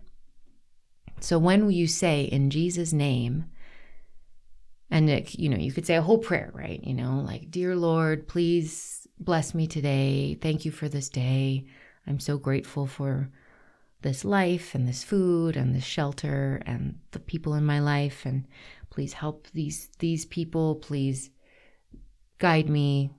So 1.20 1.40
when 1.40 1.70
you 1.72 1.88
say 1.88 2.24
in 2.24 2.50
Jesus' 2.50 2.94
name, 2.94 3.46
and 4.90 5.10
it, 5.10 5.40
you 5.40 5.50
know, 5.50 5.58
you 5.58 5.72
could 5.72 5.86
say 5.86 5.96
a 5.96 6.02
whole 6.02 6.18
prayer, 6.18 6.52
right? 6.54 6.84
You 6.84 6.94
know, 6.94 7.24
like, 7.26 7.50
Dear 7.50 7.76
Lord, 7.76 8.28
please 8.28 9.08
bless 9.20 9.56
me 9.56 9.66
today. 9.66 10.38
Thank 10.42 10.66
you 10.66 10.72
for 10.72 10.90
this 10.90 11.10
day. 11.10 11.66
I'm 12.06 12.20
so 12.20 12.38
grateful 12.38 12.88
for 12.88 13.30
this 14.02 14.26
life 14.26 14.76
and 14.76 14.88
this 14.88 15.04
food 15.04 15.56
and 15.56 15.76
this 15.76 15.84
shelter 15.84 16.62
and 16.66 17.00
the 17.12 17.20
people 17.20 17.54
in 17.54 17.66
my 17.66 17.80
life 17.80 18.26
and 18.26 18.46
please 18.90 19.14
help 19.14 19.48
these 19.54 19.90
these 20.00 20.26
people 20.26 20.76
please 20.76 21.30
guide 22.42 22.68
me. 22.68 23.12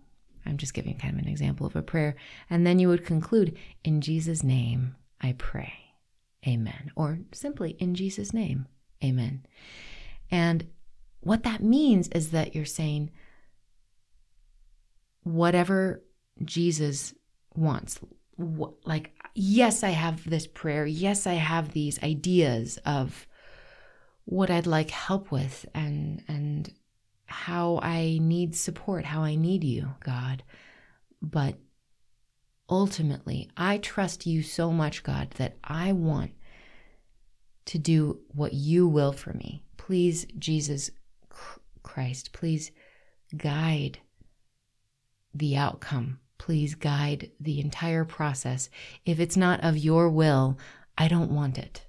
I'm 0.45 0.57
just 0.57 0.75
giving 0.75 0.99
kind 0.99 1.14
of 1.14 1.21
an 1.21 1.29
example 1.29 1.64
of 1.67 1.76
a 1.76 1.83
prayer. 1.83 2.17
And 2.50 2.67
then 2.67 2.81
you 2.81 2.88
would 2.88 3.07
conclude 3.07 3.57
in 3.85 4.02
jesus 4.02 4.43
name 4.43 4.97
i 5.21 5.33
pray. 5.38 5.73
Amen. 6.47 6.91
Or 6.97 7.21
simply 7.33 7.71
in 7.79 7.95
jesus 7.95 8.35
name 8.35 8.67
amen. 9.02 9.47
And 10.31 10.67
what 11.21 11.45
that 11.45 11.62
means 11.62 12.09
is 12.09 12.33
that 12.33 12.55
you're 12.55 12.64
saying 12.64 13.11
whatever 15.23 16.02
jesus 16.45 17.14
wants. 17.55 18.00
Like 18.85 19.12
yes, 19.35 19.85
I 19.85 19.91
have 19.91 20.29
this 20.29 20.49
prayer. 20.49 20.85
Yes, 20.85 21.26
I 21.26 21.35
have 21.35 21.73
these 21.73 22.02
ideas 22.02 22.79
of 22.85 23.29
what 24.25 24.50
I'd 24.50 24.67
like 24.67 24.91
help 24.91 25.31
with 25.31 25.64
and 25.75 26.23
and 26.26 26.73
how 27.33 27.81
I 27.83 28.19
need 28.21 28.55
support, 28.55 29.05
how 29.05 29.23
I 29.23 29.35
need 29.35 29.65
you, 29.65 29.95
God. 30.01 30.43
But 31.21 31.57
ultimately, 32.69 33.51
I 33.57 33.79
trust 33.79 34.27
you 34.27 34.43
so 34.43 34.71
much, 34.71 35.03
God, 35.03 35.31
that 35.33 35.57
I 35.65 35.93
want 35.93 36.33
to 37.67 37.79
do 37.79 38.21
what 38.29 38.53
you 38.53 38.87
will 38.89 39.12
for 39.12 39.33
me. 39.33 39.65
Please, 39.77 40.27
Jesus 40.39 40.91
Christ, 41.83 42.33
please 42.33 42.71
guide 43.37 43.99
the 45.35 45.57
outcome 45.57 46.19
Please 46.43 46.75
guide 46.75 47.31
the 47.39 47.61
entire 47.61 48.05
process. 48.05 48.69
If 49.07 49.21
it's 49.21 49.37
not 49.37 49.62
of 49.62 49.79
your 49.79 50.09
will, 50.09 50.59
I 50.99 51.07
don't 51.07 51.31
want 51.31 51.57
it. 51.57 51.87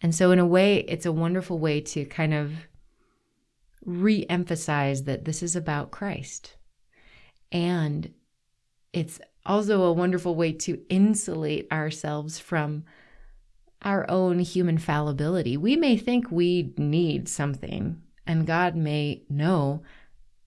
And 0.00 0.14
so, 0.14 0.30
in 0.30 0.38
a 0.38 0.46
way, 0.46 0.84
it's 0.86 1.04
a 1.04 1.10
wonderful 1.10 1.58
way 1.58 1.80
to 1.80 2.04
kind 2.04 2.32
of 2.32 2.52
re 3.86 4.26
emphasize 4.28 5.04
that 5.04 5.24
this 5.24 5.42
is 5.42 5.56
about 5.56 5.90
Christ. 5.90 6.56
And 7.52 8.12
it's 8.92 9.20
also 9.46 9.82
a 9.82 9.92
wonderful 9.92 10.34
way 10.34 10.52
to 10.52 10.82
insulate 10.88 11.70
ourselves 11.72 12.38
from 12.38 12.84
our 13.82 14.08
own 14.10 14.40
human 14.40 14.78
fallibility. 14.78 15.56
We 15.56 15.76
may 15.76 15.96
think 15.96 16.30
we 16.30 16.74
need 16.76 17.28
something, 17.28 18.02
and 18.26 18.46
God 18.46 18.74
may 18.74 19.22
know 19.28 19.82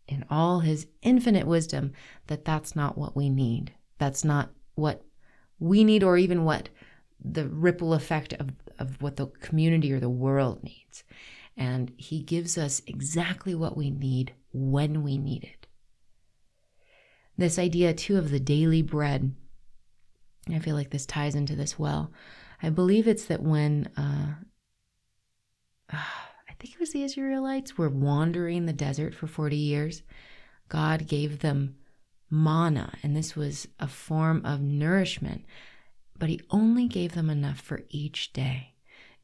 in 0.08 0.26
all 0.30 0.60
his 0.60 0.88
infinite 1.02 1.48
wisdom 1.48 1.94
that 2.28 2.44
that's 2.44 2.76
not 2.76 2.98
what 2.98 3.16
we 3.16 3.30
need. 3.30 3.72
That's 4.00 4.26
not 4.26 4.50
what 4.76 5.04
we 5.60 5.84
need, 5.84 6.04
or 6.04 6.18
even 6.18 6.44
what 6.44 6.70
the 7.24 7.48
ripple 7.48 7.94
effect 7.94 8.34
of, 8.34 8.50
of 8.80 9.02
what 9.02 9.16
the 9.16 9.28
community 9.28 9.94
or 9.94 10.00
the 10.00 10.10
world 10.10 10.64
needs. 10.64 11.04
And 11.60 11.92
He 11.98 12.24
gives 12.24 12.58
us 12.58 12.82
exactly 12.88 13.54
what 13.54 13.78
we 13.78 13.92
need 13.92 14.34
when 14.52 15.04
we 15.04 15.18
need 15.18 15.44
it. 15.44 15.68
This 17.38 17.60
idea, 17.60 17.94
too, 17.94 18.18
of 18.18 18.32
the 18.32 18.40
daily 18.40 18.82
bread, 18.82 19.36
I 20.50 20.60
feel 20.60 20.76
like 20.76 20.90
this 20.90 21.06
ties 21.06 21.36
into 21.36 21.56
this 21.56 21.78
well. 21.78 22.12
I 22.64 22.70
believe 22.70 23.08
it's 23.08 23.26
that 23.26 23.44
when 23.44 23.90
uh, 23.98 24.36
I 25.92 26.54
think 26.60 26.74
it 26.74 26.80
was 26.80 26.92
the 26.92 27.04
Israelites 27.04 27.78
were 27.78 27.90
wandering 27.90 28.66
the 28.66 28.74
desert 28.74 29.14
for 29.14 29.28
40 29.28 29.56
years, 29.56 30.02
God 30.70 31.08
gave 31.08 31.40
them 31.40 31.76
manna, 32.30 32.94
and 33.04 33.16
this 33.16 33.36
was 33.36 33.68
a 33.80 33.88
form 33.88 34.46
of 34.46 34.62
nourishment, 34.62 35.46
but 36.18 36.30
He 36.30 36.42
only 36.50 36.88
gave 36.88 37.14
them 37.14 37.30
enough 37.30 37.60
for 37.60 37.82
each 37.90 38.34
day. 38.34 38.76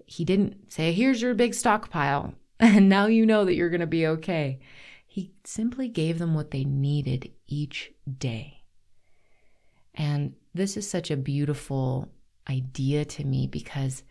He 0.06 0.24
didn't 0.24 0.72
say, 0.72 0.92
Here's 0.92 1.22
your 1.22 1.34
big 1.34 1.54
stockpile, 1.54 2.34
and 2.60 2.90
now 2.90 3.08
you 3.08 3.26
know 3.26 3.46
that 3.46 3.56
you're 3.56 3.70
going 3.70 3.82
to 3.82 3.88
be 3.88 4.08
okay. 4.08 4.60
He 5.06 5.34
simply 5.44 5.88
gave 5.88 6.20
them 6.20 6.34
what 6.34 6.52
they 6.52 6.64
needed 6.64 7.32
each 7.48 7.92
day. 8.18 8.64
And 9.94 10.34
this 10.54 10.76
is 10.76 10.90
such 10.90 11.10
a 11.10 11.18
beautiful 11.18 12.12
idea 12.50 13.06
to 13.06 13.24
me 13.24 13.48
because 13.48 14.04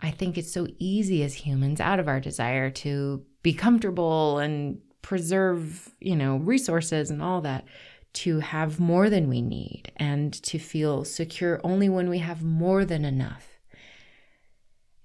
I 0.00 0.10
think 0.10 0.36
it's 0.36 0.52
so 0.52 0.66
easy 0.78 1.22
as 1.22 1.34
humans, 1.34 1.80
out 1.80 1.98
of 1.98 2.08
our 2.08 2.20
desire 2.20 2.70
to 2.70 3.24
be 3.42 3.54
comfortable 3.54 4.38
and 4.38 4.80
preserve, 5.00 5.94
you 6.00 6.16
know, 6.16 6.36
resources 6.36 7.10
and 7.10 7.22
all 7.22 7.40
that, 7.42 7.64
to 8.12 8.40
have 8.40 8.80
more 8.80 9.08
than 9.08 9.28
we 9.28 9.40
need 9.40 9.92
and 9.96 10.32
to 10.42 10.58
feel 10.58 11.04
secure 11.04 11.60
only 11.64 11.88
when 11.88 12.08
we 12.08 12.18
have 12.18 12.42
more 12.42 12.84
than 12.84 13.04
enough. 13.04 13.55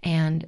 And 0.03 0.47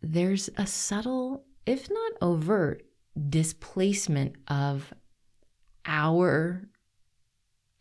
there's 0.00 0.50
a 0.56 0.66
subtle, 0.66 1.44
if 1.64 1.88
not 1.90 2.12
overt, 2.20 2.84
displacement 3.28 4.36
of 4.48 4.92
our 5.84 6.62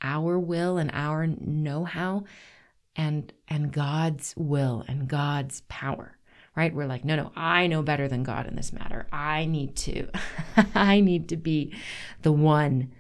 our 0.04 0.40
will 0.40 0.78
and 0.78 0.90
our 0.94 1.28
know-how 1.28 2.24
and 2.96 3.32
and 3.48 3.72
God's 3.72 4.34
will 4.36 4.84
and 4.88 5.08
God's 5.08 5.62
power 5.70 6.18
right? 6.56 6.74
We're 6.74 6.86
like 6.86 7.06
no 7.06 7.16
no 7.16 7.32
I 7.36 7.68
know 7.68 7.82
better 7.82 8.08
than 8.08 8.24
God 8.24 8.48
in 8.48 8.56
this 8.56 8.74
matter. 8.74 9.08
I 9.12 9.46
need 9.46 9.76
to 9.78 10.10
I 10.76 11.00
need 11.00 11.30
to 11.30 11.38
be 11.38 11.74
the 12.24 12.32
one 12.32 12.92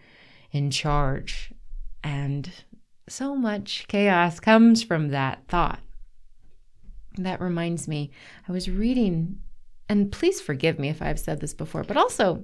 in 0.51 0.71
charge. 0.71 1.51
And 2.03 2.49
so 3.07 3.35
much 3.35 3.85
chaos 3.87 4.39
comes 4.39 4.83
from 4.83 5.09
that 5.09 5.43
thought 5.47 5.81
that 7.17 7.41
reminds 7.41 7.87
me 7.87 8.11
I 8.47 8.51
was 8.51 8.69
reading 8.69 9.39
and 9.89 10.11
please 10.11 10.39
forgive 10.39 10.79
me 10.79 10.89
if 10.89 11.01
I've 11.01 11.19
said 11.19 11.39
this 11.39 11.53
before 11.53 11.83
but 11.83 11.97
also 11.97 12.43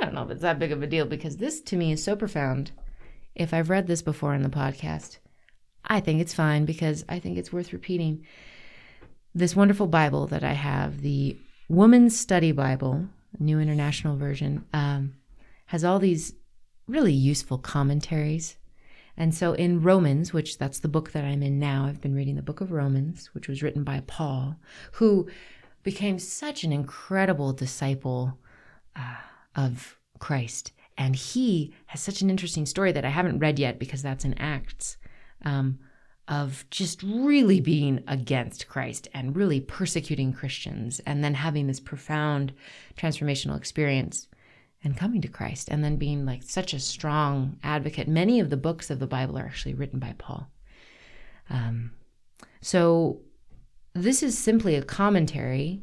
I 0.00 0.04
don't 0.04 0.14
know 0.14 0.22
if 0.22 0.30
it's 0.30 0.42
that 0.42 0.58
big 0.58 0.72
of 0.72 0.82
a 0.82 0.86
deal 0.86 1.06
because 1.06 1.36
this 1.36 1.60
to 1.62 1.76
me 1.76 1.92
is 1.92 2.02
so 2.02 2.16
profound 2.16 2.72
if 3.34 3.54
I've 3.54 3.70
read 3.70 3.86
this 3.86 4.02
before 4.02 4.34
in 4.34 4.42
the 4.42 4.48
podcast 4.48 5.18
I 5.84 6.00
think 6.00 6.20
it's 6.20 6.34
fine 6.34 6.64
because 6.64 7.04
I 7.08 7.18
think 7.18 7.38
it's 7.38 7.52
worth 7.52 7.72
repeating. 7.72 8.24
This 9.34 9.56
wonderful 9.56 9.86
Bible 9.86 10.26
that 10.28 10.44
I 10.44 10.52
have, 10.52 11.00
the 11.00 11.36
Woman's 11.68 12.18
Study 12.18 12.52
Bible, 12.52 13.06
New 13.38 13.58
International 13.58 14.16
Version, 14.16 14.64
um, 14.72 15.14
has 15.66 15.84
all 15.84 15.98
these 15.98 16.34
really 16.86 17.12
useful 17.12 17.58
commentaries. 17.58 18.56
And 19.16 19.34
so 19.34 19.52
in 19.52 19.82
Romans, 19.82 20.32
which 20.32 20.58
that's 20.58 20.80
the 20.80 20.88
book 20.88 21.12
that 21.12 21.24
I'm 21.24 21.42
in 21.42 21.58
now, 21.58 21.86
I've 21.86 22.00
been 22.00 22.14
reading 22.14 22.36
the 22.36 22.42
book 22.42 22.60
of 22.60 22.72
Romans, 22.72 23.30
which 23.34 23.48
was 23.48 23.62
written 23.62 23.84
by 23.84 24.02
Paul, 24.06 24.56
who 24.92 25.28
became 25.82 26.18
such 26.18 26.64
an 26.64 26.72
incredible 26.72 27.52
disciple 27.52 28.38
uh, 28.96 29.16
of 29.54 29.98
Christ. 30.18 30.72
And 30.96 31.16
he 31.16 31.74
has 31.86 32.00
such 32.00 32.22
an 32.22 32.30
interesting 32.30 32.66
story 32.66 32.92
that 32.92 33.04
I 33.04 33.10
haven't 33.10 33.38
read 33.38 33.58
yet 33.58 33.78
because 33.78 34.02
that's 34.02 34.24
in 34.24 34.34
Acts 34.34 34.96
um, 35.44 35.78
of 36.28 36.64
just 36.70 37.02
really 37.02 37.60
being 37.60 38.02
against 38.06 38.68
Christ 38.68 39.08
and 39.12 39.36
really 39.36 39.60
persecuting 39.60 40.32
Christians, 40.32 41.00
and 41.00 41.22
then 41.22 41.34
having 41.34 41.66
this 41.66 41.80
profound 41.80 42.52
transformational 42.96 43.56
experience 43.56 44.28
and 44.84 44.96
coming 44.96 45.20
to 45.22 45.28
Christ, 45.28 45.68
and 45.70 45.84
then 45.84 45.96
being 45.96 46.26
like 46.26 46.42
such 46.42 46.74
a 46.74 46.80
strong 46.80 47.58
advocate. 47.62 48.08
Many 48.08 48.40
of 48.40 48.50
the 48.50 48.56
books 48.56 48.90
of 48.90 48.98
the 48.98 49.06
Bible 49.06 49.38
are 49.38 49.44
actually 49.44 49.74
written 49.74 49.98
by 49.98 50.14
Paul. 50.18 50.50
Um, 51.50 51.92
so 52.60 53.20
this 53.94 54.22
is 54.22 54.36
simply 54.36 54.74
a 54.74 54.82
commentary, 54.82 55.82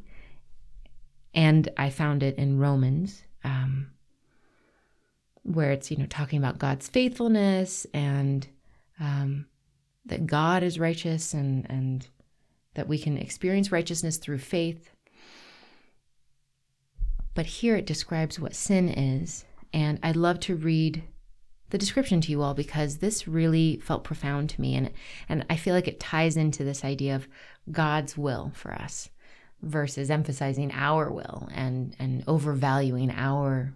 and 1.34 1.70
I 1.78 1.90
found 1.90 2.24
it 2.24 2.38
in 2.38 2.60
Romans. 2.60 3.24
Um, 3.44 3.92
where 5.44 5.72
it's 5.72 5.90
you 5.90 5.98
know 5.98 6.06
talking 6.06 6.38
about 6.38 6.60
God's 6.60 6.88
faithfulness 6.88 7.88
and 7.94 8.48
um, 9.00 9.46
that 10.06 10.28
God 10.28 10.64
is 10.64 10.80
righteous 10.80 11.34
and, 11.34 11.66
and 11.70 12.08
that 12.74 12.88
we 12.88 12.98
can 12.98 13.18
experience 13.18 13.72
righteousness 13.72 14.18
through 14.18 14.40
faith. 14.40 14.92
But 17.40 17.46
here 17.46 17.78
it 17.78 17.86
describes 17.86 18.38
what 18.38 18.54
sin 18.54 18.90
is. 18.90 19.46
And 19.72 19.98
I'd 20.04 20.18
love 20.18 20.42
to 20.42 20.58
read 20.58 21.04
the 21.70 21.78
description 21.78 22.20
to 22.20 22.32
you 22.32 22.42
all 22.42 22.54
because 22.54 22.98
this 22.98 23.30
really 23.30 23.78
felt 23.78 24.04
profound 24.04 24.50
to 24.50 24.60
me. 24.60 24.76
And, 24.76 24.92
and 25.30 25.46
I 25.50 25.56
feel 25.56 25.74
like 25.74 25.88
it 25.88 26.02
ties 26.02 26.36
into 26.36 26.66
this 26.66 26.84
idea 26.84 27.16
of 27.16 27.30
God's 27.72 28.18
will 28.18 28.52
for 28.56 28.74
us 28.74 29.08
versus 29.62 30.12
emphasizing 30.12 30.74
our 30.74 31.10
will 31.10 31.48
and, 31.54 31.96
and 31.98 32.26
overvaluing 32.28 33.10
our 33.10 33.74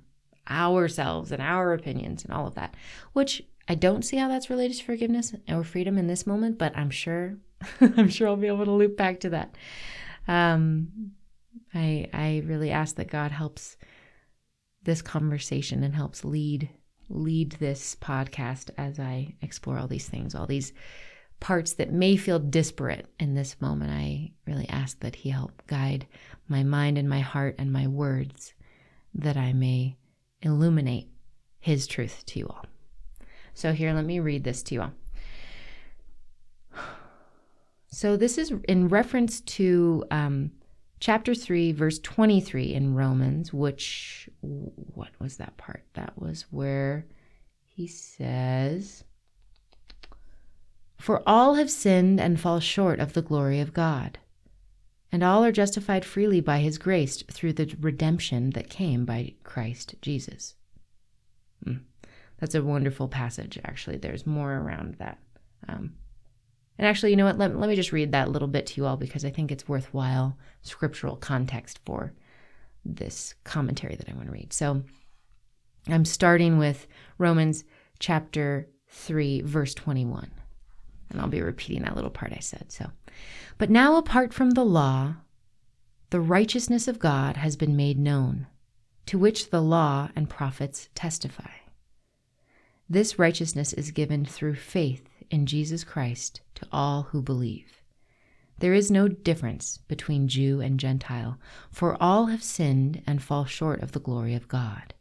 ourselves 0.52 1.32
and 1.32 1.41
our 1.41 1.71
opinions 1.71 2.26
and 2.26 2.34
all 2.34 2.45
of 2.45 2.56
that, 2.56 2.76
which 3.13 3.43
I 3.69 3.76
don't 3.76 4.04
see 4.04 4.17
how 4.17 4.28
that's 4.28 4.49
related 4.49 4.76
to 4.80 4.84
forgiveness 4.84 5.34
or 5.47 5.63
freedom 5.63 5.97
in 5.97 6.08
this 6.08 6.28
moment, 6.28 6.58
but 6.58 6.78
I'm 6.78 6.89
sure 6.89 7.38
I'm 7.80 8.10
sure 8.10 8.28
I'll 8.28 8.36
be 8.36 8.47
able 8.47 8.65
to 8.65 8.71
loop 8.71 8.97
back 8.97 9.21
to 9.21 9.30
that. 9.30 9.56
Um, 10.28 11.13
I 11.74 12.10
I 12.14 12.44
really 12.46 12.72
ask 12.72 12.96
that 12.96 13.10
God 13.10 13.32
helps 13.32 13.78
this 14.84 15.02
conversation 15.02 15.84
and 15.84 15.96
helps 15.96 16.26
lead 16.26 16.70
lead 17.10 17.54
this 17.54 17.96
podcast 17.96 18.70
as 18.78 19.00
I 19.00 19.36
explore 19.42 19.78
all 19.78 19.88
these 19.88 20.08
things, 20.08 20.36
all 20.36 20.48
these 20.48 20.74
parts 21.40 21.74
that 21.74 21.92
may 21.92 22.16
feel 22.16 22.40
disparate 22.40 23.08
in 23.20 23.36
this 23.36 23.60
moment. 23.62 23.92
I 23.92 24.32
really 24.48 24.68
ask 24.70 25.00
that 25.02 25.16
He 25.16 25.30
help 25.30 25.62
guide 25.68 26.08
my 26.48 26.64
mind 26.64 26.98
and 26.98 27.10
my 27.10 27.20
heart 27.20 27.56
and 27.60 27.72
my 27.72 27.88
words 27.88 28.54
that 29.14 29.38
I 29.38 29.54
may 29.54 29.98
illuminate 30.42 31.10
His 31.60 31.88
truth 31.88 32.24
to 32.28 32.40
you 32.40 32.48
all. 32.48 32.66
So, 33.54 33.74
here, 33.74 33.94
let 33.94 34.06
me 34.06 34.20
read 34.20 34.44
this 34.44 34.64
to 34.64 34.76
you 34.76 34.82
all. 34.82 34.94
So, 37.88 38.18
this 38.18 38.40
is 38.40 38.52
in 38.68 38.88
reference 38.88 39.42
to 39.42 40.04
um, 40.10 40.50
chapter 41.04 41.36
3, 41.36 41.74
verse 41.74 42.00
23 42.00 42.74
in 42.74 42.96
Romans, 42.96 43.52
which, 43.52 44.30
what 44.39 45.10
was 45.20 45.36
that 45.36 45.58
part? 45.58 45.84
That 45.96 46.13
was 46.18 46.46
where 46.50 47.06
he 47.66 47.88
says, 47.88 49.04
For 50.98 51.22
all 51.28 51.56
have 51.56 51.70
sinned 51.70 52.22
and 52.22 52.39
fall 52.39 52.62
short 52.62 53.02
of 53.02 53.12
the 53.12 53.22
glory 53.22 53.60
of 53.60 53.74
God, 53.74 54.18
and 55.12 55.24
all 55.24 55.44
are 55.44 55.52
justified 55.52 56.06
freely 56.06 56.39
by 56.39 56.60
his 56.60 56.78
grace 56.78 57.22
through 57.30 57.52
the 57.52 57.76
redemption 57.82 58.52
that 58.52 58.70
came 58.70 59.04
by 59.04 59.34
Christ 59.44 59.96
Jesus. 60.02 60.56
Hmm. 61.66 61.80
That's 62.39 62.56
a 62.56 62.63
wonderful 62.63 63.10
passage, 63.10 63.60
actually. 63.66 63.98
There's 63.98 64.26
more 64.26 64.54
around 64.54 64.96
that. 65.00 65.18
Um, 65.68 65.96
and 66.78 66.88
actually, 66.88 67.12
you 67.12 67.18
know 67.18 67.26
what? 67.26 67.38
Let, 67.38 67.58
let 67.58 67.70
me 67.70 67.76
just 67.76 67.92
read 67.92 68.12
that 68.12 68.30
little 68.30 68.48
bit 68.48 68.66
to 68.68 68.82
you 68.82 68.88
all 68.88 68.98
because 68.98 69.24
I 69.24 69.30
think 69.30 69.52
it's 69.52 69.68
worthwhile 69.68 70.38
scriptural 70.62 71.16
context 71.16 71.80
for 71.86 72.14
this 72.84 73.36
commentary 73.44 73.96
that 73.96 74.10
I 74.10 74.14
want 74.14 74.26
to 74.26 74.32
read. 74.32 74.52
So 74.54 74.84
I'm 75.88 76.06
starting 76.06 76.58
with 76.58 76.88
Romans 77.18 77.64
chapter 78.00 78.68
3, 78.90 79.42
verse 79.42 79.74
21. 79.74 80.32
And 81.10 81.22
I'll 81.22 81.28
be 81.28 81.42
repeating 81.42 81.84
that 81.84 81.96
little 81.96 82.10
part 82.10 82.34
I 82.34 82.40
said. 82.40 82.72
So, 82.72 82.90
but 83.58 83.70
now 83.70 83.98
apart 83.98 84.34
from 84.34 84.52
the 84.52 84.66
law, 84.66 85.16
the 86.10 86.22
righteousness 86.22 86.88
of 86.88 87.00
God 87.00 87.38
has 87.38 87.56
been 87.56 87.76
made 87.76 88.00
known, 88.00 88.48
to 89.06 89.20
which 89.20 89.50
the 89.50 89.62
law 89.62 90.10
and 90.16 90.30
prophets 90.30 90.90
testify. 90.96 91.50
This 92.90 93.20
righteousness 93.20 93.74
is 93.74 93.92
given 93.92 94.26
through 94.26 94.56
faith 94.56 95.08
in 95.34 95.48
Jesus 95.48 95.84
Christ 95.84 96.41
to 96.54 96.67
all 96.72 97.04
who 97.10 97.19
believe. 97.19 97.82
There 98.60 98.76
is 98.76 98.91
no 98.91 99.08
difference 99.08 99.80
between 99.88 100.28
Jew 100.28 100.62
and 100.62 100.80
Gentile, 100.80 101.39
for 101.72 102.02
all 102.02 102.28
have 102.28 102.43
sinned 102.43 103.02
and 103.08 103.19
fall 103.19 103.46
short 103.46 103.82
of 103.82 103.93
the 103.93 104.00
glory 104.00 104.36
of 104.36 104.48
God. 104.48 104.93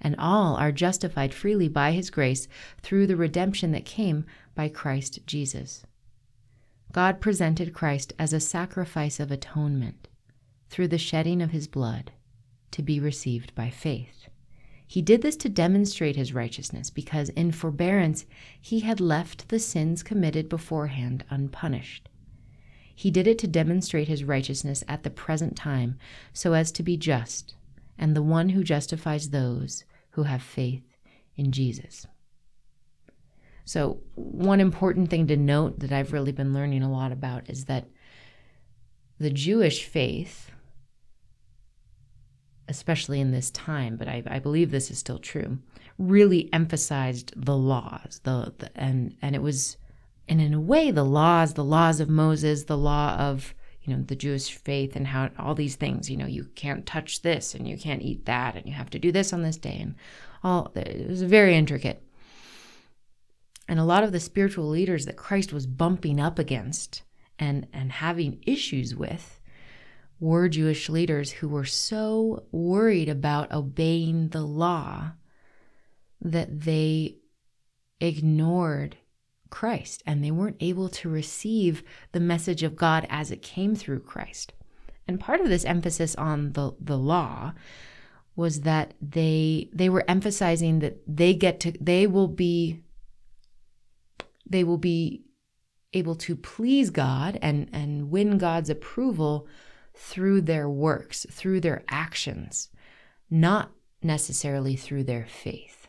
And 0.00 0.16
all 0.18 0.56
are 0.56 0.72
justified 0.72 1.32
freely 1.32 1.68
by 1.68 1.92
his 1.92 2.10
grace 2.10 2.48
through 2.82 3.06
the 3.06 3.14
redemption 3.14 3.70
that 3.70 3.84
came 3.84 4.26
by 4.56 4.68
Christ 4.68 5.24
Jesus. 5.26 5.84
God 6.90 7.20
presented 7.20 7.72
Christ 7.72 8.12
as 8.18 8.32
a 8.32 8.40
sacrifice 8.40 9.20
of 9.20 9.30
atonement 9.30 10.08
through 10.70 10.88
the 10.88 10.98
shedding 10.98 11.40
of 11.40 11.52
his 11.52 11.68
blood 11.68 12.10
to 12.72 12.82
be 12.82 12.98
received 12.98 13.54
by 13.54 13.70
faith. 13.70 14.28
He 14.90 15.02
did 15.02 15.20
this 15.20 15.36
to 15.36 15.50
demonstrate 15.50 16.16
his 16.16 16.32
righteousness 16.32 16.88
because 16.88 17.28
in 17.30 17.52
forbearance 17.52 18.24
he 18.58 18.80
had 18.80 19.00
left 19.00 19.50
the 19.50 19.58
sins 19.58 20.02
committed 20.02 20.48
beforehand 20.48 21.24
unpunished. 21.28 22.08
He 22.94 23.10
did 23.10 23.26
it 23.26 23.38
to 23.40 23.46
demonstrate 23.46 24.08
his 24.08 24.24
righteousness 24.24 24.82
at 24.88 25.02
the 25.02 25.10
present 25.10 25.56
time 25.56 25.98
so 26.32 26.54
as 26.54 26.72
to 26.72 26.82
be 26.82 26.96
just 26.96 27.54
and 27.98 28.16
the 28.16 28.22
one 28.22 28.48
who 28.48 28.64
justifies 28.64 29.28
those 29.28 29.84
who 30.12 30.22
have 30.22 30.42
faith 30.42 30.96
in 31.36 31.52
Jesus. 31.52 32.06
So, 33.66 34.00
one 34.14 34.60
important 34.60 35.10
thing 35.10 35.26
to 35.26 35.36
note 35.36 35.80
that 35.80 35.92
I've 35.92 36.14
really 36.14 36.32
been 36.32 36.54
learning 36.54 36.82
a 36.82 36.90
lot 36.90 37.12
about 37.12 37.50
is 37.50 37.66
that 37.66 37.88
the 39.18 39.30
Jewish 39.30 39.84
faith, 39.84 40.50
especially 42.68 43.20
in 43.20 43.30
this 43.30 43.50
time, 43.50 43.96
but 43.96 44.08
I, 44.08 44.22
I 44.26 44.38
believe 44.38 44.70
this 44.70 44.90
is 44.90 44.98
still 44.98 45.18
true, 45.18 45.58
really 45.98 46.52
emphasized 46.52 47.32
the 47.36 47.56
laws, 47.56 48.20
the, 48.24 48.54
the 48.58 48.70
and 48.74 49.16
and 49.22 49.34
it 49.34 49.42
was, 49.42 49.76
and 50.28 50.40
in 50.40 50.54
a 50.54 50.60
way, 50.60 50.90
the 50.90 51.04
laws, 51.04 51.54
the 51.54 51.64
laws 51.64 52.00
of 52.00 52.08
Moses, 52.08 52.64
the 52.64 52.78
law 52.78 53.16
of 53.16 53.54
you 53.82 53.96
know 53.96 54.02
the 54.02 54.16
Jewish 54.16 54.52
faith 54.52 54.96
and 54.96 55.06
how 55.06 55.30
all 55.38 55.54
these 55.54 55.76
things, 55.76 56.10
you 56.10 56.16
know, 56.16 56.26
you 56.26 56.44
can't 56.54 56.86
touch 56.86 57.22
this 57.22 57.54
and 57.54 57.66
you 57.66 57.78
can't 57.78 58.02
eat 58.02 58.26
that 58.26 58.54
and 58.54 58.66
you 58.66 58.72
have 58.72 58.90
to 58.90 58.98
do 58.98 59.10
this 59.10 59.32
on 59.32 59.42
this 59.42 59.56
day 59.56 59.78
and 59.80 59.94
all 60.42 60.70
it 60.74 61.08
was 61.08 61.22
very 61.22 61.56
intricate. 61.56 62.02
And 63.68 63.78
a 63.78 63.84
lot 63.84 64.02
of 64.02 64.12
the 64.12 64.20
spiritual 64.20 64.68
leaders 64.68 65.04
that 65.04 65.16
Christ 65.16 65.52
was 65.52 65.66
bumping 65.66 66.18
up 66.18 66.38
against 66.38 67.02
and, 67.38 67.66
and 67.72 67.92
having 67.92 68.42
issues 68.46 68.94
with 68.94 69.37
were 70.20 70.48
Jewish 70.48 70.88
leaders 70.88 71.30
who 71.30 71.48
were 71.48 71.64
so 71.64 72.44
worried 72.50 73.08
about 73.08 73.52
obeying 73.52 74.28
the 74.28 74.42
law 74.42 75.12
that 76.20 76.62
they 76.62 77.16
ignored 78.00 78.96
Christ 79.50 80.02
and 80.06 80.22
they 80.22 80.30
weren't 80.30 80.56
able 80.60 80.88
to 80.90 81.08
receive 81.08 81.82
the 82.12 82.20
message 82.20 82.62
of 82.62 82.76
God 82.76 83.06
as 83.08 83.30
it 83.30 83.42
came 83.42 83.74
through 83.74 84.00
Christ. 84.00 84.52
And 85.06 85.20
part 85.20 85.40
of 85.40 85.48
this 85.48 85.64
emphasis 85.64 86.14
on 86.16 86.52
the, 86.52 86.72
the 86.80 86.98
law 86.98 87.54
was 88.36 88.60
that 88.60 88.94
they 89.02 89.68
they 89.72 89.88
were 89.88 90.04
emphasizing 90.06 90.78
that 90.78 91.02
they 91.08 91.34
get 91.34 91.58
to 91.58 91.72
they 91.80 92.06
will 92.06 92.28
be 92.28 92.84
they 94.48 94.62
will 94.62 94.78
be 94.78 95.24
able 95.92 96.14
to 96.14 96.36
please 96.36 96.90
God 96.90 97.36
and 97.42 97.68
and 97.72 98.10
win 98.10 98.38
God's 98.38 98.70
approval 98.70 99.48
through 99.98 100.40
their 100.42 100.68
works, 100.70 101.26
through 101.30 101.60
their 101.60 101.82
actions, 101.88 102.68
not 103.28 103.72
necessarily 104.02 104.76
through 104.76 105.04
their 105.04 105.26
faith. 105.26 105.88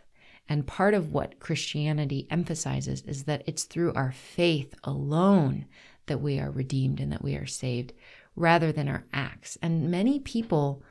And 0.50 0.66
part 0.66 0.96
of 0.96 1.14
what 1.14 1.40
Christianity 1.40 2.28
emphasizes 2.32 3.04
is 3.04 3.26
that 3.26 3.44
it's 3.46 3.66
through 3.66 3.94
our 3.94 4.12
faith 4.12 4.74
alone 4.84 5.66
that 6.08 6.22
we 6.22 6.40
are 6.40 6.50
redeemed 6.50 7.00
and 7.00 7.12
that 7.12 7.24
we 7.24 7.36
are 7.36 7.46
saved 7.46 7.94
rather 8.36 8.72
than 8.72 8.88
our 8.88 9.06
acts. 9.14 9.60
And 9.62 9.92
many 9.92 10.20
people 10.20 10.82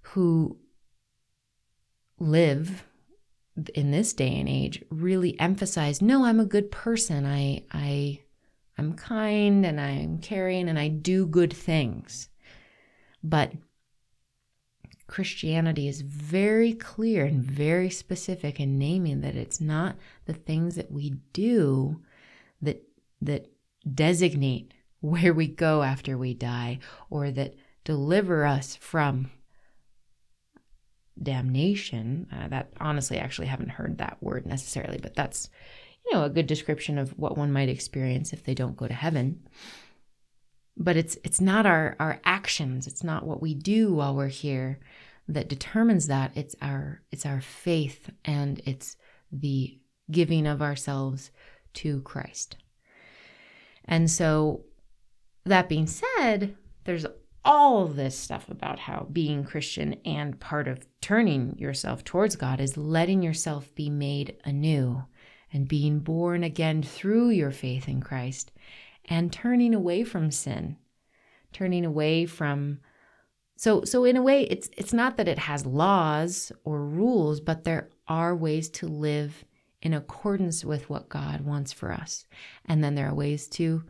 who 0.00 0.58
live 2.18 2.84
in 3.74 3.92
this 3.92 4.12
day 4.12 4.38
and 4.38 4.48
age 4.48 4.84
really 4.90 5.38
emphasize 5.40 6.02
no 6.02 6.24
i'm 6.24 6.40
a 6.40 6.44
good 6.46 6.70
person 6.70 7.24
i 7.24 7.62
i 7.72 8.18
i'm 8.78 8.94
kind 8.94 9.64
and 9.64 9.80
i'm 9.80 10.18
caring 10.18 10.68
and 10.68 10.78
i 10.78 10.88
do 10.88 11.26
good 11.26 11.52
things 11.52 12.28
but 13.22 13.52
christianity 15.06 15.88
is 15.88 16.00
very 16.00 16.72
clear 16.72 17.24
and 17.24 17.42
very 17.42 17.90
specific 17.90 18.58
in 18.58 18.78
naming 18.78 19.20
that 19.20 19.36
it's 19.36 19.60
not 19.60 19.96
the 20.26 20.34
things 20.34 20.74
that 20.74 20.90
we 20.90 21.10
do 21.32 22.00
that 22.60 22.82
that 23.20 23.46
designate 23.94 24.72
where 25.00 25.32
we 25.32 25.46
go 25.46 25.82
after 25.82 26.18
we 26.18 26.34
die 26.34 26.78
or 27.10 27.30
that 27.30 27.54
deliver 27.84 28.44
us 28.44 28.74
from 28.74 29.30
damnation. 31.22 32.26
Uh, 32.32 32.48
that 32.48 32.72
honestly, 32.80 33.18
I 33.18 33.22
actually 33.22 33.46
haven't 33.46 33.70
heard 33.70 33.98
that 33.98 34.18
word 34.20 34.46
necessarily, 34.46 34.98
but 34.98 35.14
that's 35.14 35.48
you 36.06 36.14
know 36.14 36.24
a 36.24 36.30
good 36.30 36.46
description 36.46 36.98
of 36.98 37.18
what 37.18 37.36
one 37.36 37.52
might 37.52 37.68
experience 37.68 38.32
if 38.32 38.44
they 38.44 38.54
don't 38.54 38.76
go 38.76 38.86
to 38.86 38.94
heaven. 38.94 39.46
But 40.76 40.96
it's 40.96 41.16
it's 41.24 41.40
not 41.40 41.66
our 41.66 41.96
our 41.98 42.20
actions, 42.24 42.86
it's 42.86 43.04
not 43.04 43.26
what 43.26 43.42
we 43.42 43.54
do 43.54 43.94
while 43.94 44.14
we're 44.14 44.28
here 44.28 44.78
that 45.28 45.48
determines 45.48 46.06
that. 46.06 46.32
It's 46.34 46.54
our 46.62 47.02
it's 47.10 47.26
our 47.26 47.40
faith 47.40 48.10
and 48.24 48.60
it's 48.64 48.96
the 49.32 49.78
giving 50.10 50.46
of 50.46 50.62
ourselves 50.62 51.30
to 51.74 52.00
Christ. 52.02 52.56
And 53.84 54.10
so 54.10 54.64
that 55.44 55.68
being 55.68 55.86
said, 55.86 56.56
there's 56.84 57.06
all 57.44 57.86
this 57.86 58.18
stuff 58.18 58.48
about 58.48 58.80
how 58.80 59.06
being 59.12 59.44
Christian 59.44 59.94
and 60.04 60.38
part 60.40 60.66
of 60.66 60.86
turning 61.00 61.56
yourself 61.58 62.02
towards 62.02 62.34
God 62.34 62.60
is 62.60 62.76
letting 62.76 63.22
yourself 63.22 63.72
be 63.76 63.88
made 63.88 64.36
anew 64.44 65.04
and 65.52 65.68
being 65.68 66.00
born 66.00 66.42
again 66.42 66.82
through 66.82 67.30
your 67.30 67.50
faith 67.50 67.88
in 67.88 68.00
Christ 68.00 68.52
and 69.04 69.32
turning 69.32 69.74
away 69.74 70.04
from 70.04 70.30
sin, 70.30 70.76
turning 71.52 71.84
away 71.84 72.26
from 72.26 72.80
so 73.58 73.84
so 73.84 74.04
in 74.04 74.16
a 74.16 74.22
way 74.22 74.42
it's 74.42 74.68
it's 74.76 74.92
not 74.92 75.16
that 75.16 75.28
it 75.28 75.38
has 75.38 75.64
laws 75.64 76.52
or 76.64 76.84
rules, 76.84 77.40
but 77.40 77.64
there 77.64 77.88
are 78.06 78.36
ways 78.36 78.68
to 78.68 78.86
live 78.86 79.44
in 79.80 79.94
accordance 79.94 80.64
with 80.64 80.90
what 80.90 81.08
God 81.08 81.42
wants 81.42 81.72
for 81.72 81.92
us. 81.92 82.26
And 82.64 82.82
then 82.82 82.94
there 82.94 83.08
are 83.08 83.14
ways 83.14 83.46
to 83.50 83.84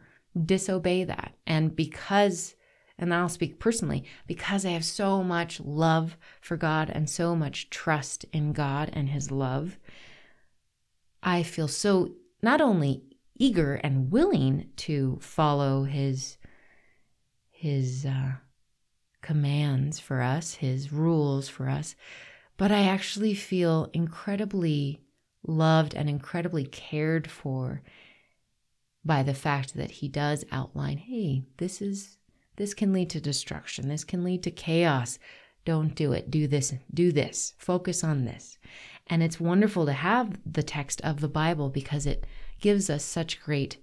disobey 0.44 1.04
that. 1.04 1.34
And 1.46 1.74
because 1.74 2.54
and 2.98 3.12
I'll 3.12 3.28
speak 3.28 3.58
personally 3.58 4.04
because 4.26 4.64
I 4.64 4.70
have 4.70 4.84
so 4.84 5.22
much 5.22 5.60
love 5.60 6.16
for 6.40 6.56
God 6.56 6.90
and 6.90 7.10
so 7.10 7.36
much 7.36 7.68
trust 7.70 8.24
in 8.32 8.52
God 8.52 8.90
and 8.92 9.10
His 9.10 9.30
love. 9.30 9.78
I 11.26 11.42
feel 11.42 11.66
so 11.66 12.12
not 12.40 12.60
only 12.60 13.02
eager 13.34 13.74
and 13.74 14.12
willing 14.12 14.70
to 14.76 15.18
follow 15.20 15.82
His 15.82 16.38
His 17.50 18.06
uh, 18.06 18.34
commands 19.22 19.98
for 19.98 20.22
us, 20.22 20.54
His 20.54 20.92
rules 20.92 21.48
for 21.48 21.68
us, 21.68 21.96
but 22.56 22.70
I 22.70 22.84
actually 22.84 23.34
feel 23.34 23.90
incredibly 23.92 25.02
loved 25.46 25.94
and 25.94 26.08
incredibly 26.08 26.64
cared 26.64 27.28
for 27.28 27.82
by 29.04 29.24
the 29.24 29.34
fact 29.34 29.74
that 29.74 29.90
He 29.90 30.08
does 30.08 30.44
outline, 30.52 30.98
hey, 30.98 31.42
this 31.56 31.82
is 31.82 32.18
this 32.54 32.72
can 32.72 32.92
lead 32.92 33.10
to 33.10 33.20
destruction. 33.20 33.88
This 33.88 34.04
can 34.04 34.22
lead 34.24 34.42
to 34.44 34.50
chaos. 34.50 35.18
Don't 35.66 35.94
do 35.96 36.12
it. 36.12 36.30
Do 36.30 36.46
this. 36.46 36.72
Do 36.94 37.12
this. 37.12 37.52
Focus 37.58 38.02
on 38.02 38.24
this. 38.24 38.56
And 39.08 39.22
it's 39.22 39.40
wonderful 39.40 39.84
to 39.86 39.92
have 39.92 40.38
the 40.50 40.62
text 40.62 41.00
of 41.02 41.20
the 41.20 41.28
Bible 41.28 41.68
because 41.68 42.06
it 42.06 42.24
gives 42.60 42.88
us 42.88 43.04
such 43.04 43.42
great 43.42 43.76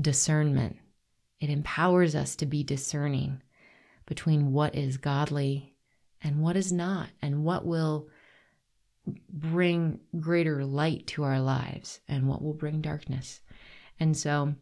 discernment. 0.00 0.78
It 1.40 1.50
empowers 1.50 2.14
us 2.14 2.36
to 2.36 2.46
be 2.46 2.62
discerning 2.62 3.42
between 4.06 4.52
what 4.52 4.74
is 4.76 4.96
godly 4.96 5.74
and 6.22 6.40
what 6.40 6.56
is 6.56 6.72
not, 6.72 7.08
and 7.20 7.42
what 7.42 7.66
will 7.66 8.08
bring 9.28 9.98
greater 10.20 10.64
light 10.64 11.04
to 11.08 11.24
our 11.24 11.40
lives 11.40 12.00
and 12.06 12.28
what 12.28 12.40
will 12.40 12.54
bring 12.54 12.80
darkness. 12.80 13.40
And 13.98 14.16
so, 14.16 14.54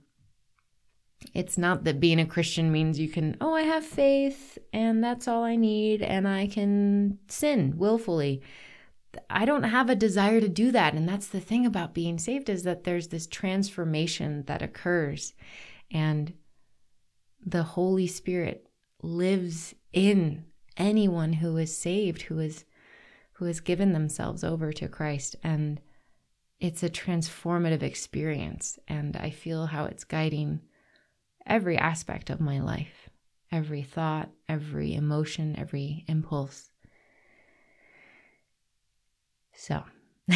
it's 1.35 1.59
not 1.59 1.85
that 1.85 2.01
being 2.01 2.21
a 2.21 2.27
Christian 2.27 2.73
means 2.73 2.99
you 2.99 3.09
can, 3.09 3.37
oh, 3.41 3.55
I 3.55 3.63
have 3.63 3.85
faith 3.85 4.59
and 4.73 5.03
that's 5.03 5.29
all 5.29 5.45
I 5.45 5.57
need 5.57 6.03
and 6.03 6.27
I 6.27 6.47
can 6.47 7.19
sin 7.29 7.75
willfully. 7.77 8.43
I 9.29 9.45
don't 9.45 9.65
have 9.65 9.91
a 9.91 9.95
desire 9.95 10.41
to 10.41 10.49
do 10.49 10.71
that. 10.73 10.95
And 10.95 11.09
that's 11.09 11.29
the 11.29 11.41
thing 11.41 11.67
about 11.67 11.95
being 11.95 12.19
saved 12.19 12.49
is 12.49 12.63
that 12.65 12.85
there's 12.85 13.09
this 13.09 13.27
transformation 13.27 14.45
that 14.47 14.63
occurs 14.63 15.35
and 15.91 16.33
the 17.45 17.63
Holy 17.63 18.07
Spirit 18.07 18.69
lives 19.03 19.75
in 19.93 20.45
anyone 20.77 21.35
who 21.35 21.57
is 21.57 21.77
saved, 21.77 22.23
who 22.23 22.39
is 22.39 22.65
who 23.35 23.47
has 23.47 23.61
given 23.61 23.93
themselves 23.95 24.45
over 24.45 24.71
to 24.71 24.87
Christ 24.87 25.35
and 25.43 25.81
it's 26.61 26.83
a 26.83 26.91
transformative 26.91 27.83
experience 27.83 28.79
and 28.87 29.17
I 29.17 29.31
feel 29.31 29.67
how 29.67 29.87
it's 29.87 30.05
guiding 30.05 30.61
every 31.51 31.77
aspect 31.77 32.31
of 32.31 32.41
my 32.41 32.61
life, 32.61 33.11
every 33.53 33.83
thought, 33.83 34.31
every 34.49 34.95
emotion, 34.95 35.55
every 35.59 36.05
impulse. 36.09 36.71
So, 39.55 39.83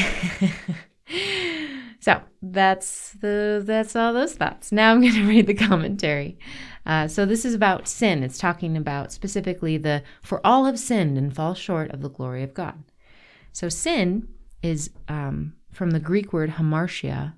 So 2.05 2.21
that's 2.43 3.13
the 3.13 3.63
that's 3.65 3.97
all 3.97 4.13
those 4.13 4.35
thoughts. 4.35 4.71
Now 4.71 4.91
I'm 4.91 5.01
going 5.01 5.15
to 5.23 5.27
read 5.27 5.47
the 5.47 5.55
commentary. 5.55 6.39
Uh, 6.85 7.09
so 7.09 7.25
this 7.25 7.47
is 7.47 7.55
about 7.55 7.89
sin. 7.89 8.23
It's 8.23 8.37
talking 8.37 8.77
about 8.77 9.11
specifically 9.11 9.79
the 9.79 10.03
for 10.21 10.47
all 10.47 10.67
have 10.67 10.79
sinned 10.79 11.17
and 11.17 11.35
fall 11.35 11.55
short 11.55 11.91
of 11.93 12.03
the 12.03 12.11
glory 12.11 12.43
of 12.43 12.53
God. 12.53 12.85
So 13.53 13.71
sin 13.71 14.29
is 14.63 14.91
um, 15.09 15.55
from 15.73 15.93
the 15.93 15.99
Greek 15.99 16.35
word 16.35 16.51
hamartia 16.51 17.37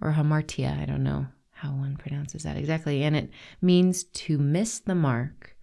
or 0.00 0.12
hamartia. 0.12 0.80
I 0.80 0.84
don't 0.84 1.02
know 1.02 1.26
how 1.60 1.72
one 1.72 1.96
pronounces 1.96 2.42
that 2.42 2.56
exactly, 2.56 3.02
and 3.02 3.16
it 3.16 3.30
means 3.60 4.04
to 4.04 4.38
miss 4.38 4.78
the 4.78 4.94
mark, 4.94 5.56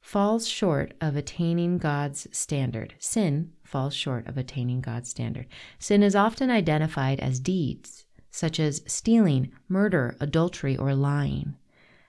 falls 0.00 0.46
short 0.46 0.92
of 1.00 1.16
attaining 1.16 1.78
God's 1.78 2.26
standard. 2.30 2.94
Sin 2.98 3.52
falls 3.62 3.94
short 3.94 4.26
of 4.26 4.36
attaining 4.36 4.80
God's 4.80 5.08
standard. 5.08 5.46
Sin 5.78 6.02
is 6.02 6.14
often 6.14 6.50
identified 6.50 7.20
as 7.20 7.40
deeds 7.40 8.04
such 8.34 8.58
as 8.58 8.82
stealing, 8.84 9.52
murder, 9.68 10.16
adultery, 10.18 10.76
or 10.76 10.92
lying. 10.92 11.54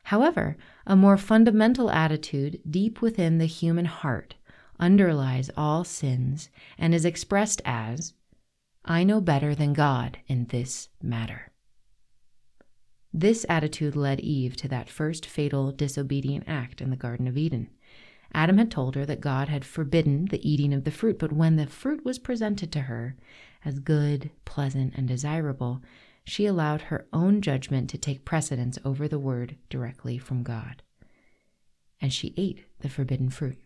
However, 0.06 0.58
a 0.88 0.96
more 0.96 1.18
fundamental 1.18 1.92
attitude 1.92 2.60
deep 2.68 3.00
within 3.00 3.38
the 3.38 3.46
human 3.46 3.86
heart 3.86 4.34
underlies 4.80 5.52
all 5.56 5.84
sins 5.84 6.50
and 6.80 6.96
is 6.96 7.06
expressed 7.06 7.62
as 7.64 8.14
I 8.84 9.04
know 9.04 9.22
better 9.22 9.54
than 9.54 9.74
God 9.74 10.18
in 10.28 10.46
this 10.46 10.90
matter. 11.00 11.52
This 13.18 13.46
attitude 13.48 13.96
led 13.96 14.20
Eve 14.20 14.58
to 14.58 14.68
that 14.68 14.90
first 14.90 15.26
fatal 15.26 15.72
disobedient 15.72 16.44
act 16.48 16.82
in 16.82 16.90
the 16.90 16.98
Garden 16.98 17.30
of 17.30 17.38
Eden. 17.38 17.70
Adam 18.34 18.58
had 18.58 18.70
told 18.70 18.96
her 18.96 19.06
that 19.06 19.22
God 19.22 19.48
had 19.48 19.64
forbidden 19.64 20.26
the 20.26 20.46
eating 20.46 20.74
of 20.74 20.84
the 20.84 20.92
fruit, 20.92 21.18
but 21.18 21.32
when 21.32 21.56
the 21.56 21.66
fruit 21.66 22.04
was 22.04 22.20
presented 22.20 22.74
to 22.74 22.82
her 22.82 23.16
as 23.64 23.80
good, 23.80 24.32
pleasant, 24.44 24.96
and 24.98 25.08
desirable, 25.08 25.82
she 26.26 26.46
allowed 26.46 26.82
her 26.82 27.08
own 27.14 27.40
judgment 27.42 27.90
to 27.92 27.98
take 27.98 28.26
precedence 28.26 28.78
over 28.84 29.08
the 29.08 29.18
word 29.18 29.56
directly 29.70 30.18
from 30.18 30.44
God. 30.44 30.84
And 32.02 32.12
she 32.12 32.34
ate 32.36 32.66
the 32.82 32.90
forbidden 32.90 33.30
fruit. 33.30 33.60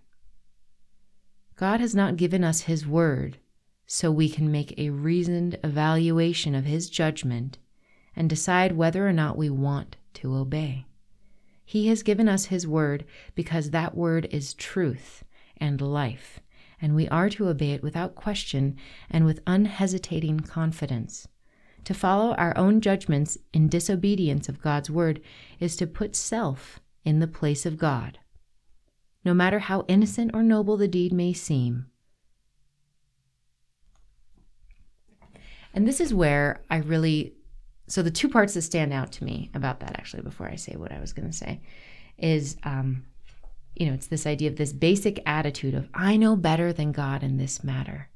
God 1.56 1.80
has 1.80 1.96
not 1.96 2.18
given 2.18 2.44
us 2.44 2.62
His 2.62 2.86
word 2.86 3.40
so 3.88 4.12
we 4.12 4.30
can 4.30 4.52
make 4.52 4.78
a 4.78 4.92
reasoned 4.92 5.58
evaluation 5.64 6.54
of 6.54 6.66
His 6.66 6.88
judgment 6.88 7.58
and 8.16 8.30
decide 8.30 8.74
whether 8.74 9.08
or 9.08 9.14
not 9.14 9.38
we 9.38 9.50
want 9.50 9.98
to 10.16 10.36
obey. 10.36 10.86
He 11.64 11.88
has 11.88 12.04
given 12.04 12.28
us 12.28 12.46
His 12.46 12.68
word 12.68 13.06
because 13.36 13.70
that 13.70 13.96
word 13.96 14.28
is 14.32 14.54
truth 14.54 15.24
and 15.58 15.80
life, 15.80 16.40
and 16.82 16.96
we 16.96 17.08
are 17.10 17.30
to 17.30 17.48
obey 17.48 17.72
it 17.72 17.84
without 17.84 18.16
question 18.16 18.76
and 19.10 19.26
with 19.26 19.42
unhesitating 19.46 20.40
confidence. 20.40 21.28
To 21.86 21.94
follow 21.94 22.34
our 22.34 22.58
own 22.58 22.82
judgments 22.82 23.38
in 23.54 23.70
disobedience 23.70 24.50
of 24.50 24.62
God's 24.62 24.90
word 24.90 25.22
is 25.60 25.76
to 25.78 25.88
put 25.88 26.16
self 26.16 26.80
in 27.06 27.20
the 27.20 27.28
place 27.28 27.66
of 27.66 27.78
God. 27.78 28.20
No 29.24 29.34
matter 29.34 29.60
how 29.60 29.86
innocent 29.88 30.32
or 30.34 30.44
noble 30.44 30.78
the 30.78 30.88
deed 30.88 31.14
may 31.14 31.34
seem. 31.34 31.88
And 35.74 35.88
this 35.88 36.00
is 36.00 36.14
where 36.14 36.62
I 36.70 36.78
really 36.78 37.34
so 37.90 38.02
the 38.02 38.12
two 38.12 38.30
parts 38.30 38.54
that 38.54 38.62
stand 38.62 38.94
out 38.94 39.12
to 39.12 39.24
me 39.24 39.50
about 39.54 39.80
that 39.80 39.98
actually 39.98 40.24
before 40.24 40.48
i 40.48 40.56
say 40.56 40.76
what 40.76 40.92
i 40.92 41.00
was 41.00 41.14
going 41.14 41.28
to 41.30 41.36
say 41.36 41.60
is 42.18 42.58
um, 42.64 43.04
you 43.76 43.86
know 43.86 43.94
it's 43.94 44.08
this 44.08 44.28
idea 44.28 44.50
of 44.50 44.58
this 44.58 44.74
basic 44.74 45.22
attitude 45.26 45.74
of 45.74 45.88
i 45.94 46.18
know 46.18 46.36
better 46.36 46.72
than 46.74 46.92
god 46.92 47.24
in 47.24 47.38
this 47.38 47.64
matter. 47.64 48.10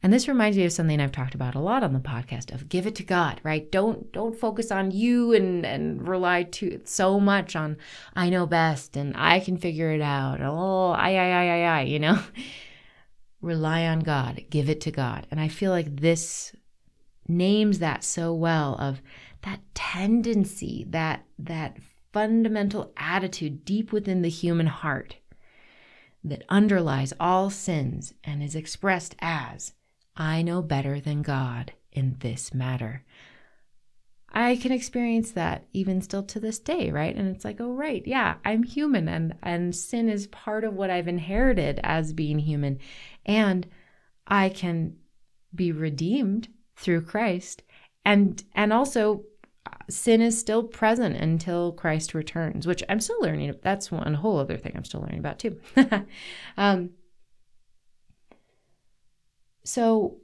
And 0.00 0.12
this 0.12 0.28
reminds 0.28 0.56
me 0.56 0.64
of 0.64 0.72
something 0.72 1.00
i've 1.00 1.12
talked 1.12 1.34
about 1.34 1.56
a 1.56 1.60
lot 1.60 1.82
on 1.82 1.92
the 1.92 1.98
podcast 1.98 2.52
of 2.52 2.68
give 2.68 2.86
it 2.86 2.94
to 2.96 3.02
god 3.02 3.40
right? 3.42 3.70
Don't 3.70 4.12
don't 4.12 4.38
focus 4.38 4.70
on 4.70 4.90
you 4.90 5.32
and 5.32 5.66
and 5.66 6.06
rely 6.06 6.44
too 6.44 6.80
so 6.84 7.18
much 7.18 7.56
on 7.56 7.76
i 8.14 8.30
know 8.30 8.46
best 8.46 8.96
and 8.96 9.12
i 9.16 9.40
can 9.40 9.56
figure 9.56 9.90
it 9.90 10.00
out. 10.00 10.40
Oh 10.40 10.90
i 10.90 11.10
i 11.10 11.28
i 11.30 11.46
i 11.46 11.78
i 11.78 11.82
you 11.82 11.98
know? 11.98 12.22
Rely 13.40 13.86
on 13.86 14.00
god. 14.00 14.44
Give 14.50 14.68
it 14.68 14.80
to 14.82 14.90
god. 14.90 15.26
And 15.30 15.40
i 15.40 15.48
feel 15.48 15.72
like 15.72 15.96
this 15.96 16.52
names 17.28 17.78
that 17.78 18.02
so 18.02 18.32
well 18.32 18.74
of 18.80 19.00
that 19.42 19.60
tendency, 19.74 20.86
that 20.88 21.24
that 21.38 21.76
fundamental 22.12 22.92
attitude 22.96 23.64
deep 23.64 23.92
within 23.92 24.22
the 24.22 24.30
human 24.30 24.66
heart 24.66 25.16
that 26.24 26.42
underlies 26.48 27.12
all 27.20 27.50
sins 27.50 28.14
and 28.24 28.42
is 28.42 28.54
expressed 28.54 29.14
as 29.20 29.74
I 30.16 30.42
know 30.42 30.62
better 30.62 30.98
than 31.00 31.22
God 31.22 31.72
in 31.92 32.16
this 32.20 32.52
matter. 32.52 33.04
I 34.30 34.56
can 34.56 34.72
experience 34.72 35.30
that 35.32 35.66
even 35.72 36.02
still 36.02 36.22
to 36.24 36.40
this 36.40 36.58
day, 36.58 36.90
right? 36.90 37.14
And 37.14 37.34
it's 37.34 37.44
like, 37.44 37.60
oh 37.60 37.72
right, 37.72 38.06
yeah, 38.06 38.36
I'm 38.44 38.62
human 38.62 39.08
and 39.08 39.34
and 39.42 39.74
sin 39.74 40.08
is 40.08 40.26
part 40.26 40.64
of 40.64 40.74
what 40.74 40.90
I've 40.90 41.08
inherited 41.08 41.80
as 41.82 42.12
being 42.12 42.38
human. 42.38 42.78
And 43.24 43.66
I 44.26 44.50
can 44.50 44.96
be 45.54 45.72
redeemed 45.72 46.48
through 46.78 47.02
Christ. 47.02 47.62
And 48.04 48.42
and 48.54 48.72
also 48.72 49.24
sin 49.90 50.22
is 50.22 50.38
still 50.38 50.62
present 50.62 51.16
until 51.16 51.72
Christ 51.72 52.14
returns, 52.14 52.66
which 52.66 52.82
I'm 52.88 53.00
still 53.00 53.20
learning. 53.20 53.54
That's 53.62 53.90
one 53.90 54.14
whole 54.14 54.38
other 54.38 54.56
thing 54.56 54.72
I'm 54.74 54.84
still 54.84 55.00
learning 55.00 55.18
about 55.18 55.38
too. 55.38 55.60
um, 56.56 56.90
so 59.64 60.18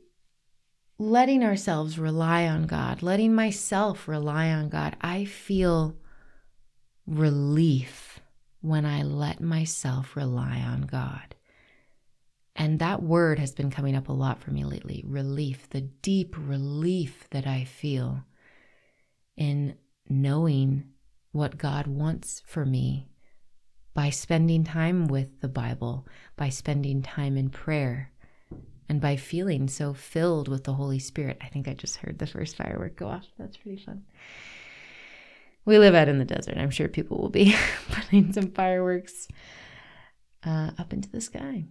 letting 0.98 1.42
ourselves 1.42 1.98
rely 1.98 2.46
on 2.46 2.66
God, 2.66 3.02
letting 3.02 3.34
myself 3.34 4.08
rely 4.08 4.50
on 4.50 4.68
God, 4.68 4.96
I 5.00 5.24
feel 5.24 5.96
relief 7.06 8.20
when 8.60 8.86
I 8.86 9.02
let 9.02 9.40
myself 9.40 10.16
rely 10.16 10.60
on 10.60 10.82
God. 10.82 11.33
And 12.56 12.78
that 12.78 13.02
word 13.02 13.38
has 13.38 13.52
been 13.52 13.70
coming 13.70 13.96
up 13.96 14.08
a 14.08 14.12
lot 14.12 14.40
for 14.40 14.50
me 14.50 14.64
lately 14.64 15.02
relief, 15.06 15.68
the 15.70 15.80
deep 15.80 16.36
relief 16.38 17.28
that 17.30 17.46
I 17.46 17.64
feel 17.64 18.24
in 19.36 19.76
knowing 20.08 20.84
what 21.32 21.58
God 21.58 21.86
wants 21.88 22.42
for 22.46 22.64
me 22.64 23.08
by 23.92 24.10
spending 24.10 24.64
time 24.64 25.06
with 25.08 25.40
the 25.40 25.48
Bible, 25.48 26.06
by 26.36 26.48
spending 26.48 27.02
time 27.02 27.36
in 27.36 27.50
prayer, 27.50 28.12
and 28.88 29.00
by 29.00 29.16
feeling 29.16 29.68
so 29.68 29.92
filled 29.92 30.46
with 30.46 30.64
the 30.64 30.74
Holy 30.74 30.98
Spirit. 30.98 31.38
I 31.40 31.48
think 31.48 31.66
I 31.66 31.74
just 31.74 31.96
heard 31.98 32.18
the 32.18 32.26
first 32.26 32.56
firework 32.56 32.96
go 32.96 33.08
off. 33.08 33.26
That's 33.38 33.56
pretty 33.56 33.82
fun. 33.82 34.04
We 35.64 35.78
live 35.78 35.94
out 35.94 36.08
in 36.08 36.18
the 36.18 36.24
desert. 36.24 36.58
I'm 36.58 36.70
sure 36.70 36.88
people 36.88 37.18
will 37.18 37.30
be 37.30 37.56
putting 37.90 38.32
some 38.32 38.50
fireworks 38.50 39.26
uh, 40.44 40.70
up 40.78 40.92
into 40.92 41.10
the 41.10 41.20
sky 41.20 41.64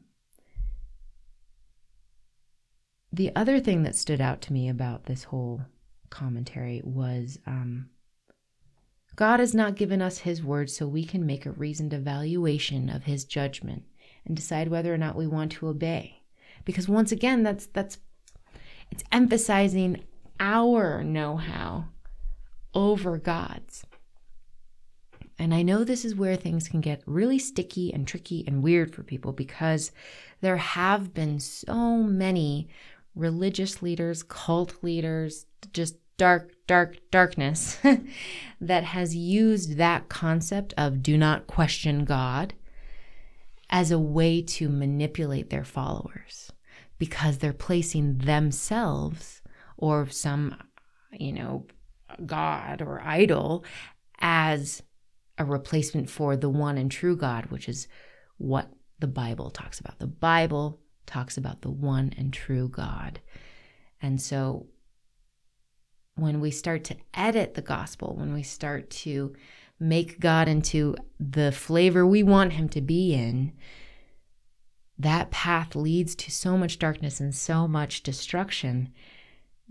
the 3.14 3.32
other 3.36 3.60
thing 3.60 3.84
that 3.84 3.96
stood 3.96 4.20
out 4.20 4.42
to 4.42 4.54
me 4.54 4.68
about 4.68 5.06
this 5.06 5.26
whole 5.26 5.62
commentary 6.10 6.82
was 6.84 7.38
um, 7.46 7.88
God 9.16 9.40
has 9.40 9.54
not 9.54 9.76
given 9.76 10.02
us 10.02 10.18
His 10.18 10.44
word 10.44 10.72
so 10.72 10.88
we 10.88 11.06
can 11.06 11.24
make 11.24 11.46
a 11.46 11.52
reasoned 11.52 11.94
evaluation 11.94 12.90
of 12.90 13.04
His 13.04 13.24
judgment 13.24 13.84
and 14.26 14.36
decide 14.36 14.68
whether 14.68 14.92
or 14.92 14.98
not 14.98 15.16
we 15.16 15.28
want 15.28 15.52
to 15.54 15.68
obey. 15.68 16.24
Because 16.66 16.90
once 16.90 17.12
again, 17.12 17.44
that's 17.44 17.68
that's 17.68 18.00
it's 18.90 19.04
emphasizing 19.12 20.04
our 20.40 21.04
know-how 21.04 21.86
over 22.74 23.20
God's. 23.20 23.86
And 25.38 25.54
I 25.54 25.62
know 25.62 25.84
this 25.84 26.06
is 26.06 26.16
where 26.16 26.36
things 26.36 26.68
can 26.68 26.80
get 26.82 27.02
really 27.06 27.40
sticky 27.40 27.94
and 27.94 28.08
tricky 28.08 28.44
and 28.48 28.64
weird 28.64 28.94
for 28.94 29.04
people 29.04 29.34
because 29.34 29.92
there 30.42 30.58
have 30.58 31.14
been 31.14 31.40
so 31.40 32.04
many 32.04 32.70
religious 33.16 33.82
leaders, 33.82 34.24
cult 34.24 34.84
leaders, 34.84 35.46
just 35.72 35.96
dark, 36.18 36.54
dark, 36.68 36.98
darkness 37.12 37.78
that 38.62 38.84
has 38.84 39.16
used 39.16 39.78
that 39.78 40.10
concept 40.10 40.74
of 40.78 41.04
do 41.04 41.18
not 41.18 41.48
question 41.48 42.06
God 42.06 42.54
as 43.70 43.92
a 43.92 44.00
way 44.00 44.42
to 44.42 44.70
manipulate 44.70 45.50
their 45.50 45.64
followers 45.64 46.52
because 47.00 47.40
they're 47.40 47.54
placing 47.54 48.20
themselves 48.20 49.42
or 49.78 50.08
some, 50.08 50.56
you 51.12 51.34
know, 51.34 51.66
God 52.26 52.82
or 52.82 53.02
idol 53.02 53.66
as 54.20 54.84
a 55.38 55.46
replacement 55.46 56.10
for 56.10 56.38
the 56.38 56.50
one 56.50 56.78
and 56.78 56.92
true 56.92 57.18
God, 57.18 57.48
which 57.48 57.68
is 57.68 57.88
what 58.38 58.70
the 59.00 59.08
Bible 59.08 59.50
talks 59.50 59.80
about. 59.80 60.00
The 60.00 60.08
Bible 60.08 60.80
talks 61.06 61.38
about 61.38 61.62
the 61.62 61.72
one 61.72 62.14
and 62.18 62.34
true 62.34 62.68
God. 62.70 63.20
And 64.02 64.22
so 64.22 64.68
when 66.16 66.40
we 66.40 66.52
start 66.52 66.84
to 66.86 66.98
edit 67.14 67.54
the 67.54 67.62
gospel, 67.62 68.16
when 68.16 68.34
we 68.34 68.44
start 68.44 68.90
to 68.90 69.34
make 69.80 70.20
God 70.20 70.48
into 70.48 70.96
the 71.20 71.52
flavor 71.52 72.06
we 72.06 72.24
want 72.24 72.54
him 72.54 72.70
to 72.70 72.82
be 72.82 73.14
in, 73.14 73.54
that 74.98 75.32
path 75.32 75.76
leads 75.76 76.16
to 76.16 76.32
so 76.32 76.58
much 76.58 76.80
darkness 76.80 77.20
and 77.20 77.34
so 77.34 77.68
much 77.68 78.04
destruction. 78.04 78.90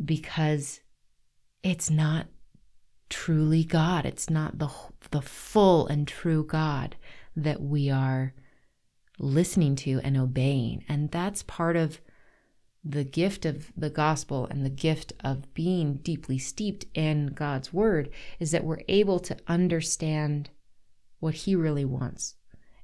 because 0.04 0.80
it's 1.62 1.90
not 1.90 2.26
truly 3.08 3.64
God. 3.64 4.04
It's 4.06 4.28
not 4.30 4.58
the, 4.58 4.70
the 5.10 5.22
full 5.22 5.86
and 5.86 6.08
true 6.08 6.44
God 6.44 6.96
that 7.36 7.60
we 7.60 7.90
are 7.90 8.34
listening 9.18 9.77
to 9.77 10.01
and 10.03 10.16
obeying. 10.16 10.85
And 10.88 11.11
that's 11.11 11.42
part 11.42 11.77
of 11.77 12.01
the 12.85 13.05
gift 13.05 13.44
of 13.44 13.72
the 13.77 13.90
gospel 13.90 14.46
and 14.51 14.64
the 14.64 14.70
gift 14.70 15.12
of 15.22 15.53
being 15.55 15.94
deeply 15.96 16.38
steeped 16.38 16.87
in 16.94 17.29
God's 17.29 17.72
word 17.72 18.11
is 18.40 18.51
that 18.51 18.64
we're 18.64 18.83
able 18.88 19.20
to 19.20 19.37
understand 19.46 20.51
what 21.20 21.35
He 21.35 21.55
really 21.55 21.85
wants. 21.85 22.35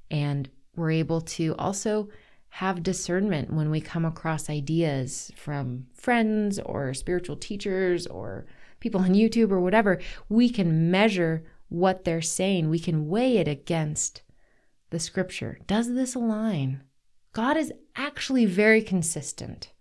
And 0.09 0.49
we're 0.75 0.91
able 0.91 1.21
to 1.21 1.55
also 1.57 2.09
have 2.49 2.81
discernment 2.81 3.53
when 3.53 3.69
we 3.69 3.81
come 3.81 4.05
across 4.05 4.49
ideas 4.49 5.31
from 5.35 5.85
friends 5.93 6.57
or 6.59 6.93
spiritual 6.93 7.35
teachers 7.35 8.07
or 8.07 8.45
people 8.79 9.01
on 9.01 9.13
YouTube 9.13 9.51
or 9.51 9.59
whatever. 9.59 9.99
We 10.29 10.49
can 10.49 10.89
measure 10.89 11.43
what 11.67 12.03
they're 12.05 12.21
saying, 12.21 12.69
we 12.69 12.79
can 12.79 13.07
weigh 13.07 13.37
it 13.37 13.47
against 13.47 14.23
the 14.89 14.99
scripture. 14.99 15.59
Does 15.67 15.93
this 15.93 16.15
align? 16.15 16.83
God 17.33 17.57
is 17.57 17.71
actually 17.95 18.45
very 18.45 18.81
consistent. 18.81 19.71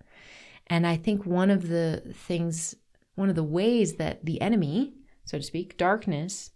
And 0.66 0.87
I 0.87 0.97
think 0.97 1.25
one 1.25 1.51
of 1.51 1.68
the 1.68 2.03
things, 2.14 2.75
one 3.14 3.31
of 3.31 3.35
the 3.35 3.44
ways 3.44 3.94
that 3.94 4.25
the 4.25 4.40
enemy, 4.40 4.92
so 5.25 5.38
to 5.38 5.44
speak, 5.44 5.77
darkness, 5.77 6.51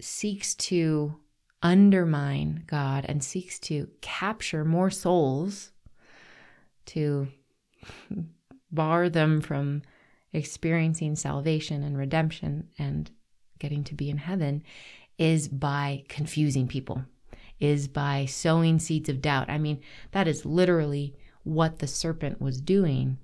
seeks 0.00 0.54
to 0.54 1.16
undermine 1.62 2.64
God 2.66 3.04
and 3.06 3.22
seeks 3.22 3.58
to 3.60 3.88
capture 4.00 4.64
more 4.64 4.90
souls 4.90 5.72
to 6.86 7.28
bar 8.72 9.08
them 9.08 9.40
from 9.40 9.82
experiencing 10.32 11.16
salvation 11.16 11.82
and 11.82 11.98
redemption 11.98 12.68
and 12.78 13.10
getting 13.58 13.84
to 13.84 13.94
be 13.94 14.10
in 14.10 14.16
heaven 14.16 14.62
is 15.18 15.48
by 15.48 16.04
confusing 16.08 16.66
people, 16.66 17.04
is 17.60 17.88
by 17.88 18.24
sowing 18.24 18.78
seeds 18.78 19.08
of 19.08 19.20
doubt. 19.20 19.50
I 19.50 19.58
mean, 19.58 19.80
that 20.12 20.26
is 20.26 20.46
literally 20.46 21.14
what 21.44 21.78
the 21.78 21.86
serpent 21.86 22.40
was 22.40 22.60
doing 22.60 23.18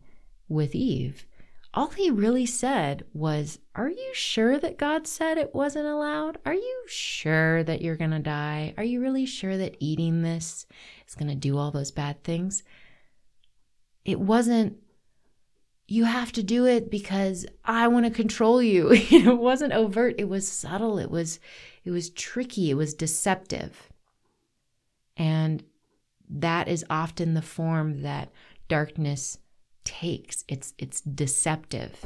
with 0.49 0.75
Eve. 0.75 1.27
All 1.75 1.89
he 1.89 2.11
really 2.11 2.47
said 2.47 3.05
was, 3.13 3.59
Are 3.75 3.91
you 3.91 4.11
sure 4.13 4.59
that 4.59 4.79
God 4.79 5.07
said 5.07 5.37
it 5.37 5.55
wasn't 5.55 5.87
allowed? 5.87 6.39
Are 6.47 6.55
you 6.55 6.83
sure 6.87 7.63
that 7.65 7.83
you're 7.83 7.97
going 7.97 8.13
to 8.13 8.19
die? 8.19 8.73
Are 8.79 8.85
you 8.85 9.01
really 9.01 9.27
sure 9.27 9.59
that 9.59 9.77
eating 9.79 10.23
this 10.23 10.67
is 11.07 11.15
going 11.15 11.29
to 11.29 11.35
do 11.35 11.59
all 11.59 11.71
those 11.71 11.91
bad 11.91 12.25
things? 12.25 12.63
It 14.07 14.21
wasn't, 14.21 14.79
you 15.87 16.05
have 16.05 16.33
to 16.33 16.43
do 16.43 16.65
it 16.65 16.91
because 16.91 17.45
I 17.65 17.89
want 17.89 18.07
to 18.07 18.11
control 18.11 18.63
you. 18.63 18.91
it 18.93 19.37
wasn't 19.37 19.75
overt, 19.75 20.15
it 20.19 20.29
was 20.29 20.51
subtle, 20.51 20.99
it 20.99 21.11
was 21.11 21.41
it 21.85 21.93
was 21.93 22.11
tricky, 22.11 22.71
it 22.71 22.75
was 22.75 22.95
deceptive. 22.95 23.93
And 25.17 25.63
that 26.29 26.69
is 26.69 26.85
often 26.91 27.35
the 27.35 27.43
form 27.43 28.03
that 28.03 28.31
darkness 28.69 29.39
takes. 29.85 30.45
It's 30.49 30.75
it's 30.79 31.01
deceptive. 31.01 32.05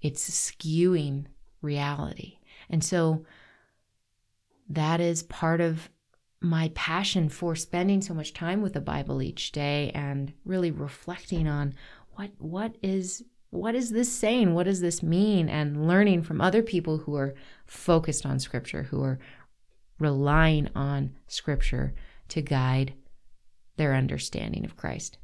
It's 0.00 0.28
skewing 0.28 1.26
reality. 1.62 2.38
And 2.68 2.82
so 2.82 3.24
that 4.68 5.00
is 5.00 5.22
part 5.22 5.60
of 5.60 5.88
my 6.40 6.70
passion 6.74 7.28
for 7.28 7.54
spending 7.54 8.02
so 8.02 8.14
much 8.14 8.32
time 8.32 8.62
with 8.62 8.74
the 8.74 8.80
Bible 8.80 9.22
each 9.22 9.52
day 9.52 9.90
and 9.94 10.32
really 10.44 10.70
reflecting 10.70 11.46
on 11.46 11.74
what 12.14 12.30
what 12.38 12.76
is 12.82 13.24
what 13.50 13.74
is 13.74 13.90
this 13.90 14.12
saying? 14.12 14.54
What 14.54 14.64
does 14.64 14.80
this 14.80 15.02
mean? 15.02 15.48
And 15.48 15.86
learning 15.86 16.22
from 16.24 16.40
other 16.40 16.62
people 16.62 16.98
who 16.98 17.14
are 17.14 17.34
focused 17.64 18.26
on 18.26 18.38
scripture, 18.38 18.84
who 18.84 19.02
are 19.02 19.18
relying 19.98 20.68
on 20.74 21.14
scripture 21.26 21.94
to 22.28 22.42
guide 22.42 22.94
their 23.76 23.94
understanding 23.94 24.64
of 24.64 24.76
Christ 24.76 25.18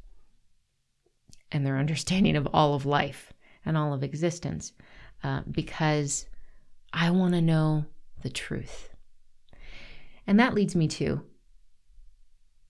and 1.51 1.65
their 1.65 1.77
understanding 1.77 2.35
of 2.35 2.47
all 2.53 2.73
of 2.73 2.85
life 2.85 3.33
and 3.65 3.77
all 3.77 3.93
of 3.93 4.03
existence 4.03 4.73
uh, 5.23 5.41
because 5.49 6.27
I 6.91 7.11
want 7.11 7.33
to 7.33 7.41
know 7.41 7.85
the 8.21 8.29
truth. 8.29 8.89
And 10.27 10.39
that 10.39 10.53
leads 10.53 10.75
me 10.75 10.87
to 10.89 11.23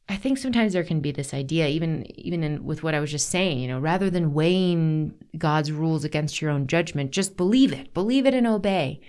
I 0.09 0.17
think 0.17 0.37
sometimes 0.37 0.73
there 0.73 0.83
can 0.83 0.99
be 0.99 1.11
this 1.11 1.33
idea, 1.33 1.67
even 1.67 2.05
even 2.19 2.43
in, 2.43 2.65
with 2.65 2.83
what 2.83 2.93
I 2.93 2.99
was 2.99 3.09
just 3.09 3.29
saying, 3.29 3.59
you 3.59 3.69
know, 3.69 3.79
rather 3.79 4.09
than 4.09 4.33
weighing 4.33 5.13
God's 5.37 5.71
rules 5.71 6.03
against 6.03 6.41
your 6.41 6.51
own 6.51 6.67
judgment, 6.67 7.11
just 7.11 7.37
believe 7.37 7.71
it, 7.71 7.93
believe 7.93 8.25
it, 8.25 8.33
and 8.33 8.45
obey. 8.45 8.99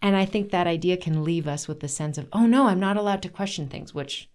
And 0.00 0.14
I 0.14 0.24
think 0.24 0.50
that 0.50 0.68
idea 0.68 0.96
can 0.96 1.24
leave 1.24 1.48
us 1.48 1.66
with 1.66 1.80
the 1.80 1.88
sense 1.88 2.16
of, 2.16 2.28
oh 2.32 2.46
no, 2.46 2.68
I'm 2.68 2.78
not 2.78 2.96
allowed 2.96 3.22
to 3.22 3.28
question 3.28 3.68
things, 3.68 3.92
which 3.92 4.30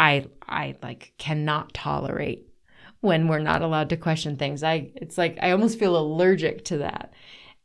I 0.00 0.24
I 0.48 0.76
like 0.82 1.12
cannot 1.18 1.74
tolerate 1.74 2.48
when 3.00 3.28
we're 3.28 3.38
not 3.38 3.60
allowed 3.60 3.90
to 3.90 3.98
question 3.98 4.36
things. 4.36 4.62
I 4.62 4.90
it's 4.96 5.18
like 5.18 5.38
I 5.42 5.50
almost 5.50 5.78
feel 5.78 5.96
allergic 5.96 6.64
to 6.66 6.78
that. 6.78 7.12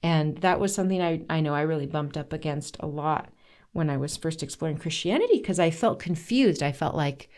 And 0.03 0.37
that 0.39 0.59
was 0.59 0.75
something 0.75 1.01
I, 1.01 1.23
I 1.29 1.39
know 1.39 1.55
I 1.55 1.61
really 1.61 1.87
bumped 1.87 2.17
up 2.17 2.33
against 2.33 2.77
a 2.81 2.85
lot 2.85 3.33
when 3.71 3.89
I 3.89 3.97
was 3.97 4.17
first 4.17 4.43
exploring 4.43 4.77
Christianity 4.77 5.37
because 5.39 5.59
I 5.59 5.71
felt 5.71 5.97
confused. 5.99 6.61
I 6.61 6.73
felt 6.73 6.93
like, 6.93 7.29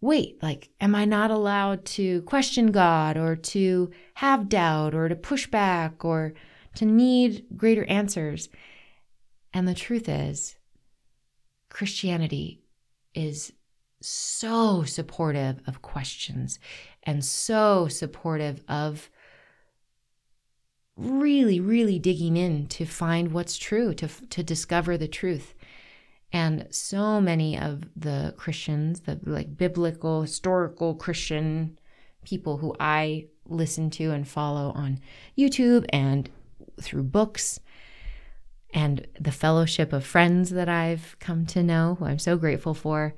wait, 0.00 0.42
like, 0.42 0.70
am 0.80 0.94
I 0.94 1.04
not 1.04 1.30
allowed 1.30 1.84
to 1.86 2.22
question 2.22 2.72
God 2.72 3.16
or 3.16 3.36
to 3.36 3.90
have 4.14 4.48
doubt 4.50 4.94
or 4.94 5.08
to 5.08 5.16
push 5.16 5.46
back 5.46 6.04
or 6.04 6.34
to 6.74 6.84
need 6.84 7.46
greater 7.56 7.84
answers? 7.84 8.48
And 9.54 9.66
the 9.66 9.74
truth 9.74 10.08
is, 10.08 10.56
Christianity 11.70 12.64
is 13.14 13.52
so 14.04 14.84
supportive 14.84 15.60
of 15.66 15.82
questions 15.82 16.58
and 17.02 17.24
so 17.24 17.88
supportive 17.88 18.62
of 18.68 19.10
really, 20.96 21.60
really 21.60 21.98
digging 21.98 22.36
in 22.36 22.66
to 22.66 22.84
find 22.84 23.32
what's 23.32 23.56
true, 23.56 23.94
to, 23.94 24.08
to 24.28 24.42
discover 24.42 24.96
the 24.96 25.08
truth. 25.08 25.54
And 26.32 26.66
so 26.70 27.20
many 27.20 27.58
of 27.58 27.84
the 27.96 28.34
Christians, 28.36 29.00
the 29.00 29.20
like 29.24 29.56
biblical, 29.56 30.22
historical 30.22 30.94
Christian 30.94 31.78
people 32.24 32.58
who 32.58 32.74
I 32.78 33.26
listen 33.48 33.90
to 33.90 34.10
and 34.12 34.26
follow 34.26 34.70
on 34.72 35.00
YouTube 35.36 35.84
and 35.90 36.30
through 36.80 37.02
books 37.04 37.60
and 38.72 39.06
the 39.20 39.32
fellowship 39.32 39.92
of 39.92 40.04
friends 40.06 40.50
that 40.50 40.68
I've 40.68 41.16
come 41.20 41.44
to 41.46 41.62
know, 41.62 41.96
who 41.98 42.06
I'm 42.06 42.18
so 42.18 42.36
grateful 42.36 42.72
for, 42.72 43.14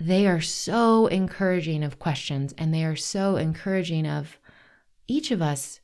they 0.00 0.26
are 0.26 0.40
so 0.40 1.06
encouraging 1.06 1.82
of 1.84 1.98
questions 1.98 2.54
and 2.56 2.72
they 2.72 2.84
are 2.84 2.96
so 2.96 3.36
encouraging 3.36 4.06
of 4.06 4.38
each 5.06 5.30
of 5.30 5.42
us 5.42 5.80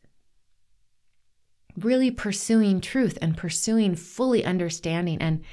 really 1.76 2.10
pursuing 2.10 2.80
truth 2.80 3.18
and 3.20 3.36
pursuing 3.36 3.94
fully 3.94 4.44
understanding. 4.44 5.20
And 5.20 5.44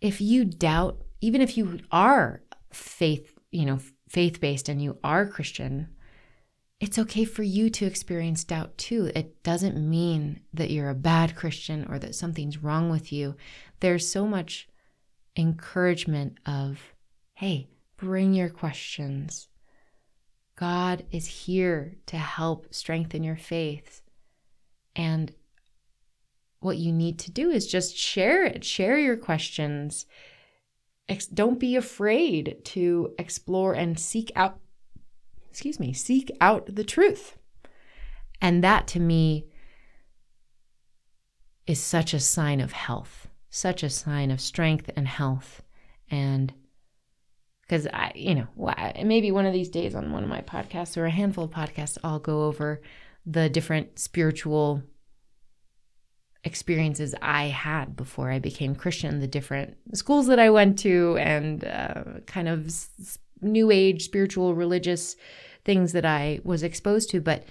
if 0.00 0.20
you 0.20 0.44
doubt, 0.44 1.00
even 1.20 1.40
if 1.40 1.56
you 1.56 1.80
are 1.90 2.42
faith, 2.72 3.38
you 3.50 3.64
know, 3.64 3.80
faith 4.08 4.40
based 4.40 4.68
and 4.68 4.82
you 4.82 4.98
are 5.02 5.26
Christian, 5.26 5.88
it's 6.78 6.98
okay 6.98 7.24
for 7.24 7.42
you 7.42 7.70
to 7.70 7.86
experience 7.86 8.44
doubt 8.44 8.76
too. 8.76 9.10
It 9.14 9.42
doesn't 9.42 9.76
mean 9.76 10.40
that 10.52 10.70
you're 10.70 10.90
a 10.90 10.94
bad 10.94 11.36
Christian 11.36 11.86
or 11.88 11.98
that 11.98 12.14
something's 12.14 12.62
wrong 12.62 12.90
with 12.90 13.12
you. 13.12 13.36
There's 13.80 14.06
so 14.06 14.26
much 14.26 14.68
encouragement 15.36 16.38
of 16.44 16.78
Hey, 17.40 17.70
bring 17.96 18.34
your 18.34 18.50
questions. 18.50 19.48
God 20.56 21.06
is 21.10 21.26
here 21.46 21.96
to 22.04 22.18
help 22.18 22.66
strengthen 22.70 23.24
your 23.24 23.38
faith. 23.38 24.02
And 24.94 25.32
what 26.58 26.76
you 26.76 26.92
need 26.92 27.18
to 27.20 27.30
do 27.30 27.48
is 27.48 27.66
just 27.66 27.96
share 27.96 28.44
it, 28.44 28.62
share 28.62 28.98
your 28.98 29.16
questions. 29.16 30.04
Don't 31.32 31.58
be 31.58 31.76
afraid 31.76 32.58
to 32.64 33.14
explore 33.18 33.72
and 33.72 33.98
seek 33.98 34.30
out, 34.36 34.60
excuse 35.48 35.80
me, 35.80 35.94
seek 35.94 36.30
out 36.42 36.66
the 36.66 36.84
truth. 36.84 37.38
And 38.42 38.62
that 38.62 38.86
to 38.88 39.00
me 39.00 39.46
is 41.66 41.80
such 41.80 42.12
a 42.12 42.20
sign 42.20 42.60
of 42.60 42.72
health, 42.72 43.28
such 43.48 43.82
a 43.82 43.88
sign 43.88 44.30
of 44.30 44.42
strength 44.42 44.90
and 44.94 45.08
health. 45.08 45.62
And 46.10 46.52
because 47.70 47.86
I, 47.86 48.10
you 48.16 48.34
know, 48.34 48.48
maybe 49.04 49.30
one 49.30 49.46
of 49.46 49.52
these 49.52 49.68
days 49.68 49.94
on 49.94 50.10
one 50.10 50.24
of 50.24 50.28
my 50.28 50.40
podcasts 50.40 50.96
or 50.96 51.06
a 51.06 51.10
handful 51.10 51.44
of 51.44 51.52
podcasts, 51.52 51.98
I'll 52.02 52.18
go 52.18 52.46
over 52.46 52.82
the 53.24 53.48
different 53.48 53.96
spiritual 53.96 54.82
experiences 56.42 57.14
I 57.22 57.44
had 57.44 57.94
before 57.94 58.32
I 58.32 58.40
became 58.40 58.74
Christian, 58.74 59.20
the 59.20 59.28
different 59.28 59.76
schools 59.94 60.26
that 60.26 60.40
I 60.40 60.50
went 60.50 60.80
to, 60.80 61.16
and 61.20 61.62
uh, 61.64 62.02
kind 62.26 62.48
of 62.48 62.74
new 63.40 63.70
age, 63.70 64.02
spiritual, 64.02 64.56
religious 64.56 65.14
things 65.64 65.92
that 65.92 66.04
I 66.04 66.40
was 66.42 66.64
exposed 66.64 67.10
to. 67.10 67.20
But 67.20 67.44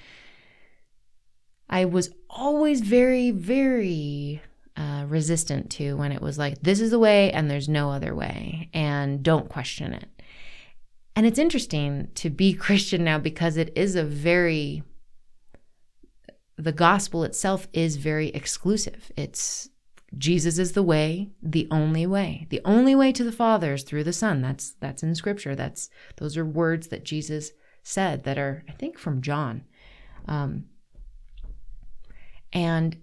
I 1.69 1.85
was 1.85 2.09
always 2.29 2.81
very, 2.81 3.31
very 3.31 4.41
uh, 4.79 5.03
resistant 5.09 5.69
to 5.69 5.97
when 5.97 6.13
it 6.13 6.21
was 6.21 6.37
like, 6.37 6.61
this 6.61 6.79
is 6.79 6.89
the 6.89 6.99
way 6.99 7.31
and 7.33 7.51
there's 7.51 7.67
no 7.67 7.91
other 7.91 8.15
way, 8.15 8.69
and 8.73 9.21
don't 9.21 9.49
question 9.49 9.93
it. 9.93 10.07
And 11.17 11.25
it's 11.25 11.37
interesting 11.37 12.07
to 12.15 12.29
be 12.29 12.53
Christian 12.65 13.03
now 13.03 13.19
because 13.19 13.57
it 13.57 13.73
is 13.75 13.95
a 13.95 14.05
very, 14.05 14.83
the 16.55 16.71
gospel 16.71 17.25
itself 17.25 17.67
is 17.73 17.97
very 17.97 18.29
exclusive. 18.29 19.11
It's 19.17 19.69
Jesus 20.17 20.57
is 20.57 20.71
the 20.71 20.81
way, 20.81 21.29
the 21.43 21.67
only 21.69 22.07
way. 22.07 22.47
The 22.49 22.61
only 22.63 22.95
way 22.95 23.11
to 23.11 23.23
the 23.23 23.31
Father 23.31 23.73
is 23.73 23.83
through 23.83 24.05
the 24.05 24.13
Son. 24.13 24.41
That's 24.41 24.71
that's 24.79 25.03
in 25.03 25.13
scripture. 25.13 25.55
That's 25.55 25.89
those 26.15 26.37
are 26.37 26.45
words 26.45 26.87
that 26.87 27.03
Jesus 27.03 27.51
said 27.83 28.23
that 28.23 28.37
are, 28.37 28.63
I 28.67 28.71
think, 28.71 28.97
from 28.97 29.21
John. 29.21 29.65
Um, 30.25 30.65
and 32.51 32.97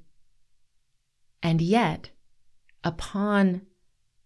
and 1.47 1.63
yet, 1.63 2.11
upon 2.83 3.63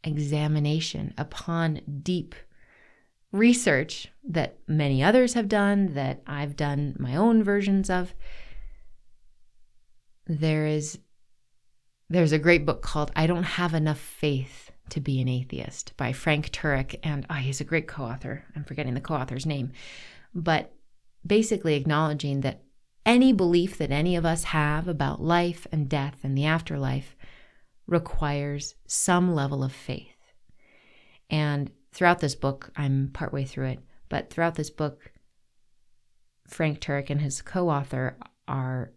examination, 0.02 1.12
upon 1.18 1.82
deep 2.02 2.34
research 3.30 4.08
that 4.26 4.58
many 4.66 5.02
others 5.02 5.34
have 5.34 5.46
done, 5.46 5.92
that 5.92 6.22
I've 6.26 6.56
done 6.56 6.96
my 6.98 7.14
own 7.14 7.42
versions 7.42 7.90
of, 7.90 8.14
there 10.26 10.66
is 10.66 10.98
there's 12.08 12.32
a 12.32 12.38
great 12.38 12.64
book 12.64 12.80
called 12.80 13.12
I 13.14 13.26
Don't 13.26 13.42
Have 13.42 13.74
Enough 13.74 14.00
Faith 14.00 14.70
to 14.88 14.98
Be 14.98 15.20
an 15.20 15.28
Atheist 15.28 15.94
by 15.98 16.14
Frank 16.14 16.50
Turek. 16.52 17.00
And 17.02 17.26
oh, 17.28 17.34
he's 17.34 17.60
a 17.60 17.64
great 17.64 17.86
co 17.86 18.04
author. 18.04 18.46
I'm 18.56 18.64
forgetting 18.64 18.94
the 18.94 19.00
co 19.02 19.12
author's 19.12 19.44
name. 19.44 19.72
But 20.34 20.72
basically 21.26 21.74
acknowledging 21.74 22.40
that 22.40 22.62
any 23.04 23.32
belief 23.32 23.78
that 23.78 23.90
any 23.90 24.16
of 24.16 24.26
us 24.26 24.44
have 24.44 24.86
about 24.86 25.22
life 25.22 25.66
and 25.72 25.88
death 25.88 26.18
and 26.22 26.36
the 26.36 26.44
afterlife 26.44 27.16
requires 27.86 28.74
some 28.86 29.34
level 29.34 29.64
of 29.64 29.72
faith. 29.72 30.16
And 31.28 31.70
throughout 31.92 32.20
this 32.20 32.34
book, 32.34 32.70
I'm 32.76 33.10
partway 33.12 33.44
through 33.44 33.68
it, 33.68 33.80
but 34.08 34.30
throughout 34.30 34.54
this 34.54 34.70
book, 34.70 35.12
Frank 36.46 36.80
Turek 36.80 37.10
and 37.10 37.20
his 37.20 37.42
co 37.42 37.68
author 37.68 38.16
are 38.46 38.92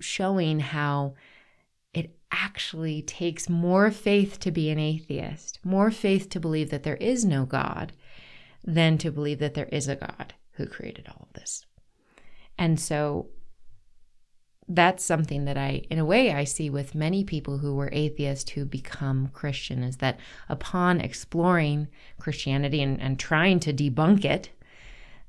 showing 0.00 0.60
how 0.60 1.14
it 1.94 2.18
actually 2.30 3.02
takes 3.02 3.48
more 3.48 3.90
faith 3.90 4.38
to 4.40 4.50
be 4.50 4.70
an 4.70 4.78
atheist, 4.78 5.58
more 5.64 5.90
faith 5.90 6.28
to 6.30 6.40
believe 6.40 6.70
that 6.70 6.82
there 6.82 6.96
is 6.96 7.24
no 7.24 7.46
God 7.46 7.92
than 8.62 8.98
to 8.98 9.10
believe 9.10 9.38
that 9.38 9.54
there 9.54 9.68
is 9.72 9.88
a 9.88 9.96
God 9.96 10.34
who 10.52 10.66
created 10.66 11.06
all 11.08 11.28
of 11.28 11.32
this. 11.34 11.65
And 12.58 12.80
so 12.80 13.28
that's 14.68 15.04
something 15.04 15.44
that 15.44 15.56
I, 15.56 15.82
in 15.90 15.98
a 15.98 16.04
way, 16.04 16.32
I 16.32 16.44
see 16.44 16.70
with 16.70 16.94
many 16.94 17.22
people 17.22 17.58
who 17.58 17.74
were 17.74 17.90
atheists 17.92 18.50
who 18.50 18.64
become 18.64 19.28
Christian 19.28 19.82
is 19.82 19.98
that 19.98 20.18
upon 20.48 21.00
exploring 21.00 21.88
Christianity 22.18 22.82
and, 22.82 23.00
and 23.00 23.18
trying 23.18 23.60
to 23.60 23.72
debunk 23.72 24.24
it, 24.24 24.50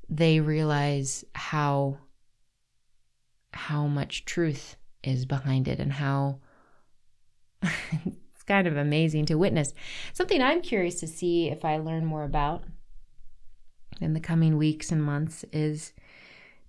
they 0.08 0.40
realize 0.40 1.24
how 1.34 1.98
how 3.52 3.86
much 3.86 4.24
truth 4.24 4.76
is 5.02 5.24
behind 5.24 5.68
it 5.68 5.78
and 5.80 5.92
how 5.94 6.38
it's 7.62 8.42
kind 8.46 8.66
of 8.66 8.76
amazing 8.76 9.26
to 9.26 9.36
witness. 9.36 9.72
Something 10.12 10.42
I'm 10.42 10.60
curious 10.60 11.00
to 11.00 11.06
see 11.06 11.48
if 11.48 11.64
I 11.64 11.78
learn 11.78 12.04
more 12.04 12.24
about 12.24 12.64
in 14.00 14.14
the 14.14 14.20
coming 14.20 14.56
weeks 14.56 14.92
and 14.92 15.02
months 15.02 15.44
is 15.52 15.92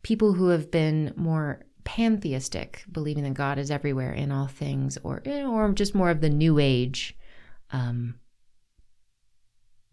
people 0.02 0.34
who 0.34 0.50
have 0.50 0.72
been 0.72 1.14
more 1.16 1.62
pantheistic, 1.84 2.84
believing 2.92 3.24
that 3.24 3.34
God 3.34 3.58
is 3.58 3.72
everywhere 3.72 4.14
in 4.14 4.32
all 4.32 4.48
things, 4.48 4.98
or 5.04 5.22
or 5.26 5.72
just 5.74 5.96
more 5.96 6.10
of 6.10 6.22
the 6.22 6.30
New 6.30 6.60
Age 6.60 7.18
um, 7.72 8.16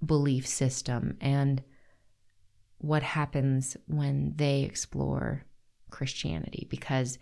belief 0.04 0.46
system, 0.46 1.16
and 1.20 1.62
what 2.78 3.02
happens 3.02 3.76
when 3.86 4.34
they 4.36 4.62
explore 4.62 5.44
Christianity, 5.90 6.66
because 6.70 7.18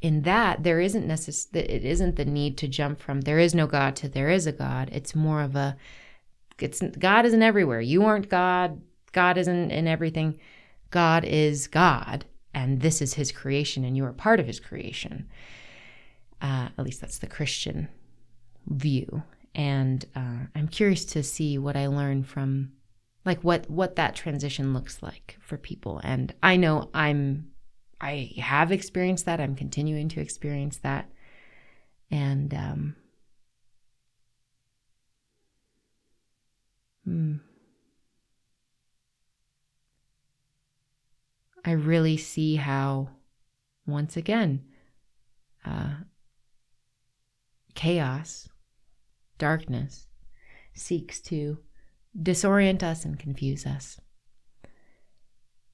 in 0.00 0.22
that 0.22 0.62
there 0.62 0.80
isn't 0.80 1.06
necess- 1.06 1.54
it 1.54 1.84
isn't 1.84 2.16
the 2.16 2.24
need 2.24 2.58
to 2.58 2.68
jump 2.68 3.00
from 3.00 3.22
there 3.22 3.38
is 3.38 3.54
no 3.54 3.66
God 3.66 3.96
to 3.96 4.08
there 4.08 4.30
is 4.30 4.46
a 4.46 4.52
God. 4.52 4.90
It's 4.92 5.14
more 5.14 5.42
of 5.42 5.56
a 5.56 5.76
it's 6.60 6.80
God 6.98 7.26
isn't 7.26 7.42
everywhere. 7.42 7.80
You 7.80 8.04
aren't 8.04 8.28
God. 8.28 8.80
God 9.12 9.38
isn't 9.38 9.70
in 9.70 9.86
everything. 9.88 10.38
God 10.94 11.24
is 11.24 11.66
God, 11.66 12.24
and 12.54 12.80
this 12.80 13.02
is 13.02 13.14
His 13.14 13.32
creation, 13.32 13.84
and 13.84 13.96
you 13.96 14.04
are 14.04 14.12
part 14.12 14.38
of 14.38 14.46
His 14.46 14.60
creation. 14.60 15.28
Uh, 16.40 16.68
at 16.78 16.84
least 16.84 17.00
that's 17.00 17.18
the 17.18 17.26
Christian 17.26 17.88
view, 18.68 19.24
and 19.56 20.04
uh, 20.14 20.46
I'm 20.54 20.68
curious 20.68 21.04
to 21.06 21.24
see 21.24 21.58
what 21.58 21.76
I 21.76 21.88
learn 21.88 22.22
from, 22.22 22.74
like 23.24 23.42
what 23.42 23.68
what 23.68 23.96
that 23.96 24.14
transition 24.14 24.72
looks 24.72 25.02
like 25.02 25.36
for 25.40 25.56
people. 25.56 26.00
And 26.04 26.32
I 26.44 26.56
know 26.56 26.90
I'm, 26.94 27.48
I 28.00 28.30
have 28.38 28.70
experienced 28.70 29.24
that. 29.24 29.40
I'm 29.40 29.56
continuing 29.56 30.08
to 30.10 30.20
experience 30.20 30.76
that, 30.76 31.10
and 32.08 32.54
um, 32.54 32.96
hmm. 37.04 37.38
I 41.64 41.72
really 41.72 42.16
see 42.16 42.56
how, 42.56 43.10
once 43.86 44.16
again, 44.16 44.64
uh, 45.64 45.94
chaos, 47.74 48.48
darkness, 49.38 50.06
seeks 50.74 51.20
to 51.22 51.58
disorient 52.20 52.82
us 52.82 53.04
and 53.04 53.18
confuse 53.18 53.66
us. 53.66 53.98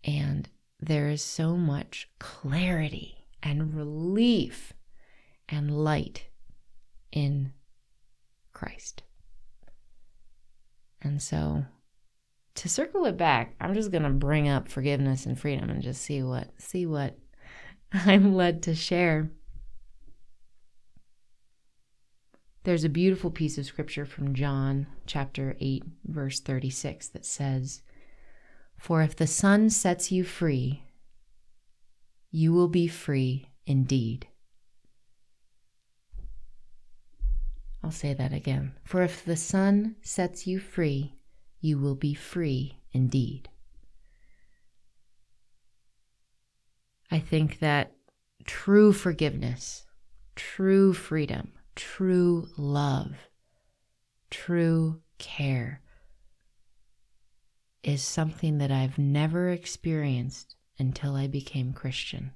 And 0.05 0.49
there 0.79 1.11
is 1.11 1.23
so 1.23 1.57
much 1.57 2.09
clarity 2.19 3.27
and 3.43 3.75
relief 3.75 4.73
and 5.49 5.77
light 5.77 6.27
in 7.13 7.53
Christ. 8.53 9.03
And 11.03 11.21
so 11.21 11.65
to 12.61 12.69
circle 12.69 13.07
it 13.07 13.17
back, 13.17 13.55
I'm 13.59 13.73
just 13.73 13.91
going 13.91 14.03
to 14.03 14.11
bring 14.11 14.47
up 14.47 14.69
forgiveness 14.69 15.25
and 15.25 15.41
freedom 15.41 15.71
and 15.71 15.83
just 15.83 16.03
see 16.03 16.23
what 16.23 16.51
see 16.59 16.85
what 16.85 17.17
I'm 17.93 18.35
led 18.35 18.63
to 18.65 18.75
share. 18.75 19.31
There's 22.65 22.85
a 22.85 22.91
beautiful 22.91 23.31
piece 23.31 23.57
of 23.57 23.65
scripture 23.65 24.05
from 24.05 24.35
John 24.35 24.87
chapter 25.07 25.57
8 25.59 25.85
verse 26.05 26.39
36 26.41 27.09
that 27.09 27.25
says, 27.25 27.81
"For 28.77 29.01
if 29.01 29.17
the 29.17 29.27
Son 29.27 29.71
sets 29.71 30.13
you 30.13 30.23
free, 30.23 30.83
you 32.31 32.53
will 32.53 32.69
be 32.69 32.87
free 32.87 33.49
indeed." 33.65 34.29
I'll 37.83 37.91
say 37.91 38.13
that 38.13 38.35
again. 38.35 38.75
For 38.85 39.03
if 39.03 39.25
the 39.25 39.37
Son 39.37 39.97
sets 40.03 40.47
you 40.47 40.59
free, 40.59 41.15
you 41.61 41.79
will 41.79 41.95
be 41.95 42.15
free 42.15 42.81
indeed. 42.93 43.49
I 47.11 47.19
think 47.19 47.59
that 47.59 47.93
true 48.45 48.93
forgiveness, 48.93 49.87
true 50.37 50.93
freedom, 50.93 51.53
true 51.75 52.49
love, 52.57 53.29
true 54.31 55.01
care 55.19 55.83
is 57.83 58.03
something 58.03 58.59
that 58.59 58.71
I've 58.71 58.99
never 58.99 59.51
experienced 59.51 60.55
until 60.79 61.17
I 61.17 61.27
became 61.27 61.73
Christian. 61.73 62.33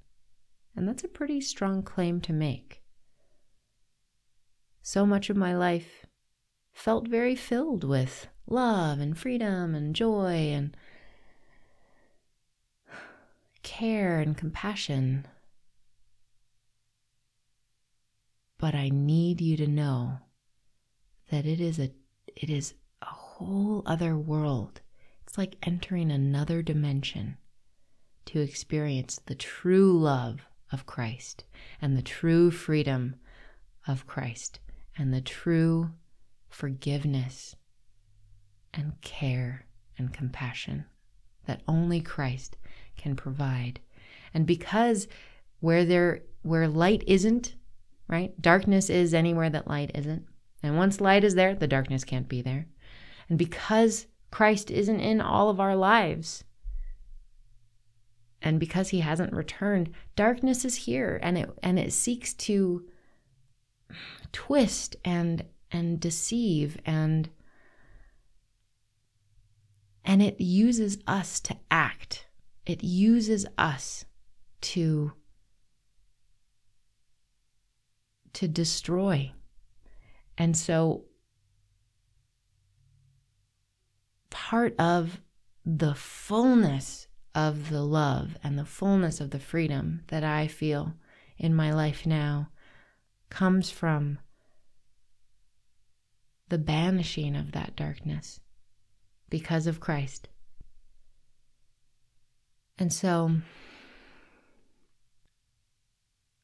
And 0.77 0.89
that's 0.89 1.05
a 1.05 1.09
pretty 1.09 1.41
strong 1.41 1.83
claim 1.83 2.20
to 2.22 2.33
make. 2.33 2.83
So 4.83 5.07
much 5.07 5.31
of 5.31 5.37
my 5.37 5.57
life 5.57 6.05
felt 6.72 7.07
very 7.09 7.37
filled 7.37 7.85
with 7.85 8.27
love 8.47 9.01
and 9.01 9.17
freedom 9.17 9.75
and 9.75 9.95
joy 9.95 10.53
and 10.53 10.77
care 13.63 14.21
and 14.21 14.37
compassion. 14.37 15.27
But 18.59 18.75
I 18.75 18.89
need 18.89 19.41
you 19.41 19.57
to 19.57 19.67
know 19.67 20.19
that 21.31 21.47
it 21.47 21.61
is 21.61 21.79
a 21.79 21.91
it 22.37 22.51
is 22.51 22.75
a 23.03 23.07
whole 23.07 23.83
other 23.87 24.17
world. 24.17 24.81
It's 25.27 25.39
like 25.39 25.57
entering 25.63 26.11
another 26.11 26.63
dimension 26.63 27.37
to 28.27 28.41
experience 28.41 29.21
the 29.27 29.35
true 29.35 29.99
love 29.99 30.47
of 30.73 30.87
Christ 30.87 31.45
and 31.81 31.97
the 31.97 32.03
true 32.03 32.51
freedom 32.51 33.17
of 33.87 34.07
Christ 34.07 34.61
and 34.97 35.13
the 35.13 35.21
true 35.21 35.91
forgiveness 36.49 37.55
and 38.75 39.01
care 39.01 39.66
and 39.97 40.12
compassion 40.12 40.85
that 41.47 41.62
only 41.66 42.01
Christ 42.01 42.57
can 42.97 43.16
provide. 43.16 43.81
And 44.33 44.47
because 44.47 45.07
where 45.61 45.85
there 45.85 46.22
where 46.43 46.68
light 46.68 47.03
isn't, 47.07 47.55
right? 48.09 48.41
Darkness 48.41 48.91
is 48.91 49.14
anywhere 49.14 49.49
that 49.51 49.68
light 49.68 49.91
isn't. 49.95 50.27
And 50.62 50.77
once 50.77 51.01
light 51.01 51.25
is 51.25 51.35
there, 51.35 51.55
the 51.55 51.66
darkness 51.66 52.05
can't 52.05 52.29
be 52.29 52.43
there. 52.43 52.66
And 53.29 53.39
because 53.39 54.07
Christ 54.31 54.70
isn't 54.70 55.01
in 55.01 55.20
all 55.20 55.49
of 55.49 55.61
our 55.61 55.77
lives, 55.77 56.45
and 58.43 58.61
because 58.61 58.91
he 58.91 59.01
hasn't 59.01 59.33
returned, 59.33 59.91
darkness 60.16 60.64
is 60.64 60.77
here 60.77 61.18
and 61.22 61.39
it 61.39 61.51
and 61.62 61.79
it 61.79 61.93
seeks 61.93 62.35
to 62.35 62.85
twist 64.33 64.97
and 65.05 65.45
and 65.72 65.99
deceive 65.99 66.79
and 66.85 67.31
and 70.05 70.23
it 70.23 70.41
uses 70.41 70.99
us 71.07 71.41
to 71.41 71.57
act. 71.71 72.27
It 72.67 72.85
uses 72.85 73.47
us 73.57 74.05
to 74.63 75.13
to 78.35 78.49
destroy. 78.49 79.33
And 80.37 80.57
so 80.57 81.05
part 84.31 84.75
of 84.79 85.21
the 85.65 85.95
fullness 85.95 87.07
of 87.35 87.71
the 87.71 87.83
love 87.83 88.37
and 88.43 88.59
the 88.59 88.65
fullness 88.65 89.21
of 89.21 89.31
the 89.31 89.39
freedom 89.39 90.03
that 90.09 90.25
I 90.25 90.49
feel 90.49 90.95
in 91.39 91.55
my 91.55 91.73
life 91.73 92.05
now 92.05 92.51
comes 93.31 93.71
from 93.71 94.19
the 96.49 96.59
banishing 96.59 97.37
of 97.37 97.53
that 97.53 97.77
darkness 97.77 98.41
because 99.35 99.66
of 99.66 99.80
Christ. 99.80 100.28
And 102.78 102.93
so 102.93 103.32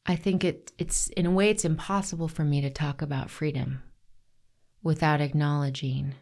I 0.05 0.17
think 0.17 0.43
it, 0.43 0.73
it's, 0.77 1.07
in 1.11 1.25
a 1.25 1.31
way, 1.31 1.51
it's 1.51 1.65
impossible 1.65 2.27
for 2.27 2.43
me 2.43 2.61
to 2.63 2.69
talk 2.69 3.01
about 3.01 3.31
freedom 3.31 3.81
without 4.83 5.21
acknowledging 5.21 6.17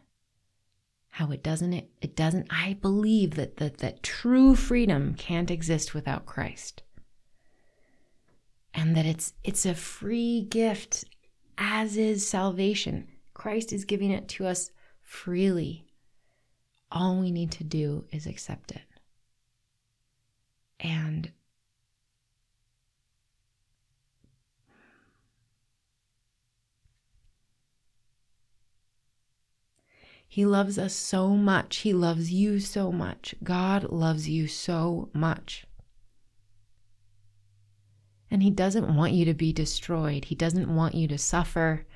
how 1.09 1.31
it 1.31 1.43
doesn't, 1.43 1.73
it, 1.73 1.91
it 2.03 2.15
doesn't, 2.15 2.49
I 2.51 2.77
believe 2.83 3.37
that, 3.37 3.57
that, 3.57 3.79
that 3.79 4.03
true 4.03 4.55
freedom 4.55 5.15
can't 5.15 5.51
exist 5.51 5.95
without 5.95 6.27
Christ. 6.27 6.83
And 8.75 8.95
that 8.95 9.07
it's, 9.07 9.33
it's 9.43 9.65
a 9.65 9.75
free 9.75 10.43
gift, 10.43 11.07
as 11.57 11.97
is 11.97 12.29
salvation. 12.29 13.09
Christ 13.33 13.73
is 13.73 13.87
giving 13.87 14.11
it 14.11 14.29
to 14.29 14.47
us 14.47 14.71
freely. 15.01 15.88
All 16.91 17.19
we 17.19 17.31
need 17.31 17.51
to 17.53 17.65
do 17.65 18.05
is 18.11 18.27
accept 18.27 18.73
it. 18.73 18.83
And 20.81 21.33
He 30.31 30.45
loves 30.45 30.79
us 30.79 30.93
so 30.95 31.31
much. 31.31 31.79
He 31.79 31.93
loves 31.93 32.31
you 32.31 32.61
so 32.61 32.93
much. 32.93 33.35
God 33.43 33.85
loves 33.85 34.29
you 34.29 34.47
so 34.47 35.09
much. 35.15 35.67
And 38.31 38.43
He 38.43 38.51
doesn't 38.51 38.95
want 38.95 39.15
you 39.15 39.25
to 39.25 39.35
be 39.35 39.53
destroyed. 39.53 40.27
He 40.27 40.35
doesn't 40.35 40.73
want 40.73 40.95
you 40.95 41.09
to 41.09 41.19
suffer 41.19 41.87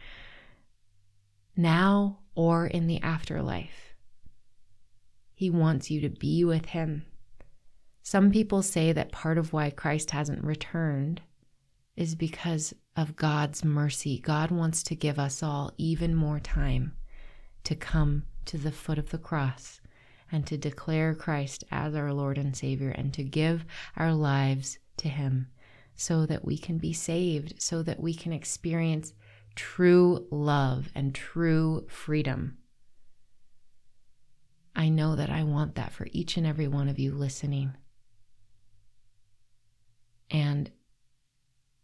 now 1.57 2.21
or 2.35 2.67
in 2.67 2.87
the 2.87 3.01
afterlife. 3.03 3.92
He 5.43 5.51
wants 5.51 5.91
you 5.91 6.01
to 6.03 6.09
be 6.09 6.45
with 6.45 6.67
Him. 6.67 7.05
Some 8.01 8.31
people 8.31 8.63
say 8.63 8.93
that 8.93 9.11
part 9.11 9.39
of 9.39 9.53
why 9.53 9.71
Christ 9.71 10.13
hasn't 10.13 10.45
returned 10.45 11.21
is 11.97 12.15
because 12.15 12.73
of 12.97 13.17
God's 13.17 13.65
mercy. 13.65 14.21
God 14.21 14.53
wants 14.53 14.85
to 14.85 14.95
give 14.95 15.19
us 15.19 15.43
all 15.43 15.73
even 15.77 16.15
more 16.15 16.39
time 16.39 16.93
to 17.65 17.75
come 17.75 18.23
to 18.45 18.57
the 18.57 18.71
foot 18.71 18.99
of 18.99 19.11
the 19.11 19.19
cross 19.19 19.81
and 20.31 20.47
to 20.47 20.57
declare 20.57 21.13
Christ 21.13 21.65
as 21.73 21.97
our 21.97 22.13
Lord 22.13 22.39
and 22.39 22.57
Savior 22.57 22.91
and 22.91 23.13
to 23.15 23.25
give 23.25 23.65
our 23.97 24.15
lives 24.15 24.79
to 24.99 25.09
Him 25.09 25.49
so 25.97 26.25
that 26.25 26.45
we 26.45 26.57
can 26.57 26.79
be 26.79 26.93
saved, 26.93 27.61
so 27.61 27.83
that 27.83 27.99
we 27.99 28.15
can 28.15 28.33
experience 28.33 29.13
true 29.57 30.25
love 30.31 30.89
and 30.95 31.13
true 31.13 31.85
freedom. 31.89 32.59
I 34.75 34.89
know 34.89 35.17
that 35.17 35.31
I 35.31 35.45
want 35.45 35.75
that 35.75 35.93
for 35.93 36.07
each 36.13 36.37
and 36.37 36.47
every 36.47 36.69
one 36.69 36.89
of 36.89 36.99
you 36.99 37.13
listening. 37.13 37.75
And 40.31 40.71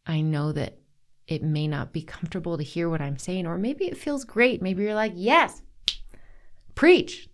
I 0.06 0.22
know 0.22 0.52
that 0.52 0.78
it 1.26 1.42
may 1.42 1.68
not 1.68 1.92
be 1.92 2.02
comfortable 2.02 2.56
to 2.56 2.64
hear 2.64 2.88
what 2.88 3.02
I'm 3.02 3.18
saying, 3.18 3.46
or 3.46 3.58
maybe 3.58 3.84
it 3.84 3.98
feels 3.98 4.24
great. 4.24 4.62
Maybe 4.62 4.82
you're 4.82 4.94
like, 4.94 5.12
yes, 5.14 5.60
preach. 6.74 7.28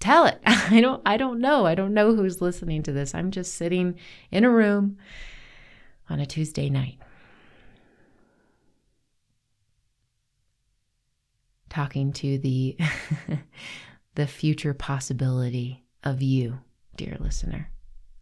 Tell 0.00 0.24
it. 0.24 0.40
I 0.46 0.80
don't 0.80 1.02
i 1.04 1.18
don't 1.18 1.40
know. 1.40 1.66
I 1.66 1.74
don't 1.74 1.92
know 1.92 2.14
who's 2.14 2.40
listening 2.40 2.82
to 2.84 2.92
this. 2.92 3.14
I'm 3.14 3.30
just 3.30 3.54
sitting 3.54 3.98
in 4.30 4.44
a 4.44 4.50
room 4.50 4.96
on 6.08 6.20
a 6.20 6.26
tuesday 6.26 6.70
night. 6.70 6.98
Talking 11.68 12.14
to 12.14 12.38
the 12.38 12.78
the 14.18 14.26
future 14.26 14.74
possibility 14.74 15.84
of 16.02 16.20
you 16.20 16.58
dear 16.96 17.16
listener 17.20 17.70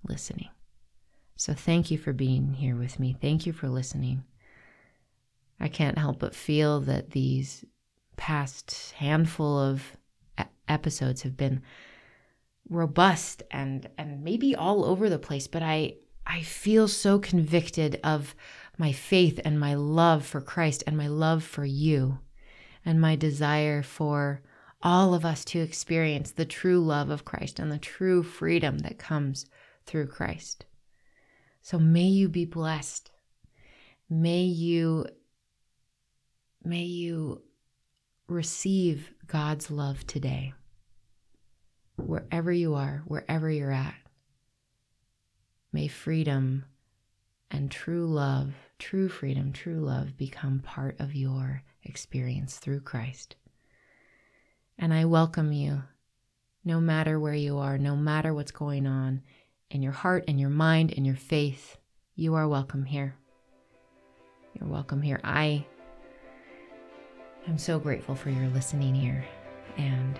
listening. 0.06 0.50
So 1.36 1.54
thank 1.54 1.90
you 1.90 1.96
for 1.96 2.12
being 2.12 2.52
here 2.52 2.76
with 2.76 3.00
me. 3.00 3.16
Thank 3.18 3.46
you 3.46 3.54
for 3.54 3.70
listening. 3.70 4.22
I 5.58 5.68
can't 5.68 5.96
help 5.96 6.18
but 6.18 6.34
feel 6.34 6.80
that 6.80 7.12
these 7.12 7.64
past 8.18 8.92
handful 8.98 9.58
of 9.58 9.96
episodes 10.68 11.22
have 11.22 11.34
been 11.34 11.62
robust 12.68 13.42
and 13.50 13.88
and 13.96 14.22
maybe 14.22 14.54
all 14.54 14.84
over 14.84 15.08
the 15.08 15.20
place 15.20 15.46
but 15.46 15.62
i 15.62 15.94
i 16.26 16.40
feel 16.40 16.88
so 16.88 17.16
convicted 17.16 18.00
of 18.02 18.34
my 18.76 18.90
faith 18.90 19.38
and 19.44 19.60
my 19.60 19.74
love 19.74 20.26
for 20.26 20.40
Christ 20.40 20.82
and 20.84 20.96
my 20.96 21.06
love 21.06 21.44
for 21.44 21.64
you 21.64 22.18
and 22.84 23.00
my 23.00 23.14
desire 23.14 23.82
for 23.82 24.42
all 24.82 25.14
of 25.14 25.24
us 25.24 25.44
to 25.46 25.60
experience 25.60 26.32
the 26.32 26.44
true 26.44 26.80
love 26.80 27.10
of 27.10 27.24
Christ 27.24 27.58
and 27.58 27.70
the 27.72 27.78
true 27.78 28.22
freedom 28.22 28.78
that 28.78 28.98
comes 28.98 29.46
through 29.84 30.08
Christ. 30.08 30.66
So 31.62 31.78
may 31.78 32.04
you 32.04 32.28
be 32.28 32.44
blessed. 32.44 33.10
May 34.08 34.42
you 34.42 35.06
may 36.62 36.82
you 36.82 37.42
receive 38.28 39.12
God's 39.26 39.70
love 39.70 40.06
today 40.06 40.52
wherever 41.96 42.52
you 42.52 42.74
are, 42.74 43.02
wherever 43.06 43.50
you're 43.50 43.72
at. 43.72 43.94
May 45.72 45.88
freedom 45.88 46.64
and 47.50 47.70
true 47.70 48.06
love, 48.06 48.54
true 48.78 49.08
freedom, 49.08 49.52
true 49.52 49.80
love 49.80 50.16
become 50.16 50.60
part 50.60 51.00
of 51.00 51.14
your 51.14 51.62
experience 51.82 52.58
through 52.58 52.80
Christ. 52.80 53.36
And 54.78 54.92
I 54.92 55.06
welcome 55.06 55.52
you, 55.52 55.82
no 56.64 56.80
matter 56.80 57.18
where 57.18 57.34
you 57.34 57.58
are, 57.58 57.78
no 57.78 57.96
matter 57.96 58.34
what's 58.34 58.50
going 58.50 58.86
on 58.86 59.22
in 59.70 59.82
your 59.82 59.92
heart, 59.92 60.24
in 60.26 60.38
your 60.38 60.50
mind, 60.50 60.90
in 60.90 61.04
your 61.04 61.16
faith, 61.16 61.78
you 62.14 62.34
are 62.34 62.46
welcome 62.46 62.84
here. 62.84 63.14
You're 64.54 64.68
welcome 64.68 65.00
here. 65.00 65.20
I 65.24 65.64
am 67.48 67.58
so 67.58 67.78
grateful 67.78 68.14
for 68.14 68.30
your 68.30 68.48
listening 68.48 68.94
here. 68.94 69.24
And 69.78 70.18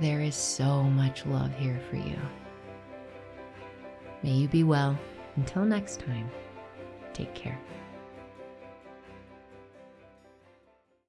there 0.00 0.20
is 0.20 0.34
so 0.34 0.82
much 0.82 1.24
love 1.26 1.54
here 1.54 1.80
for 1.88 1.96
you. 1.96 2.18
May 4.22 4.32
you 4.32 4.48
be 4.48 4.62
well. 4.62 4.98
Until 5.36 5.64
next 5.64 6.00
time, 6.00 6.30
take 7.12 7.34
care. 7.34 7.58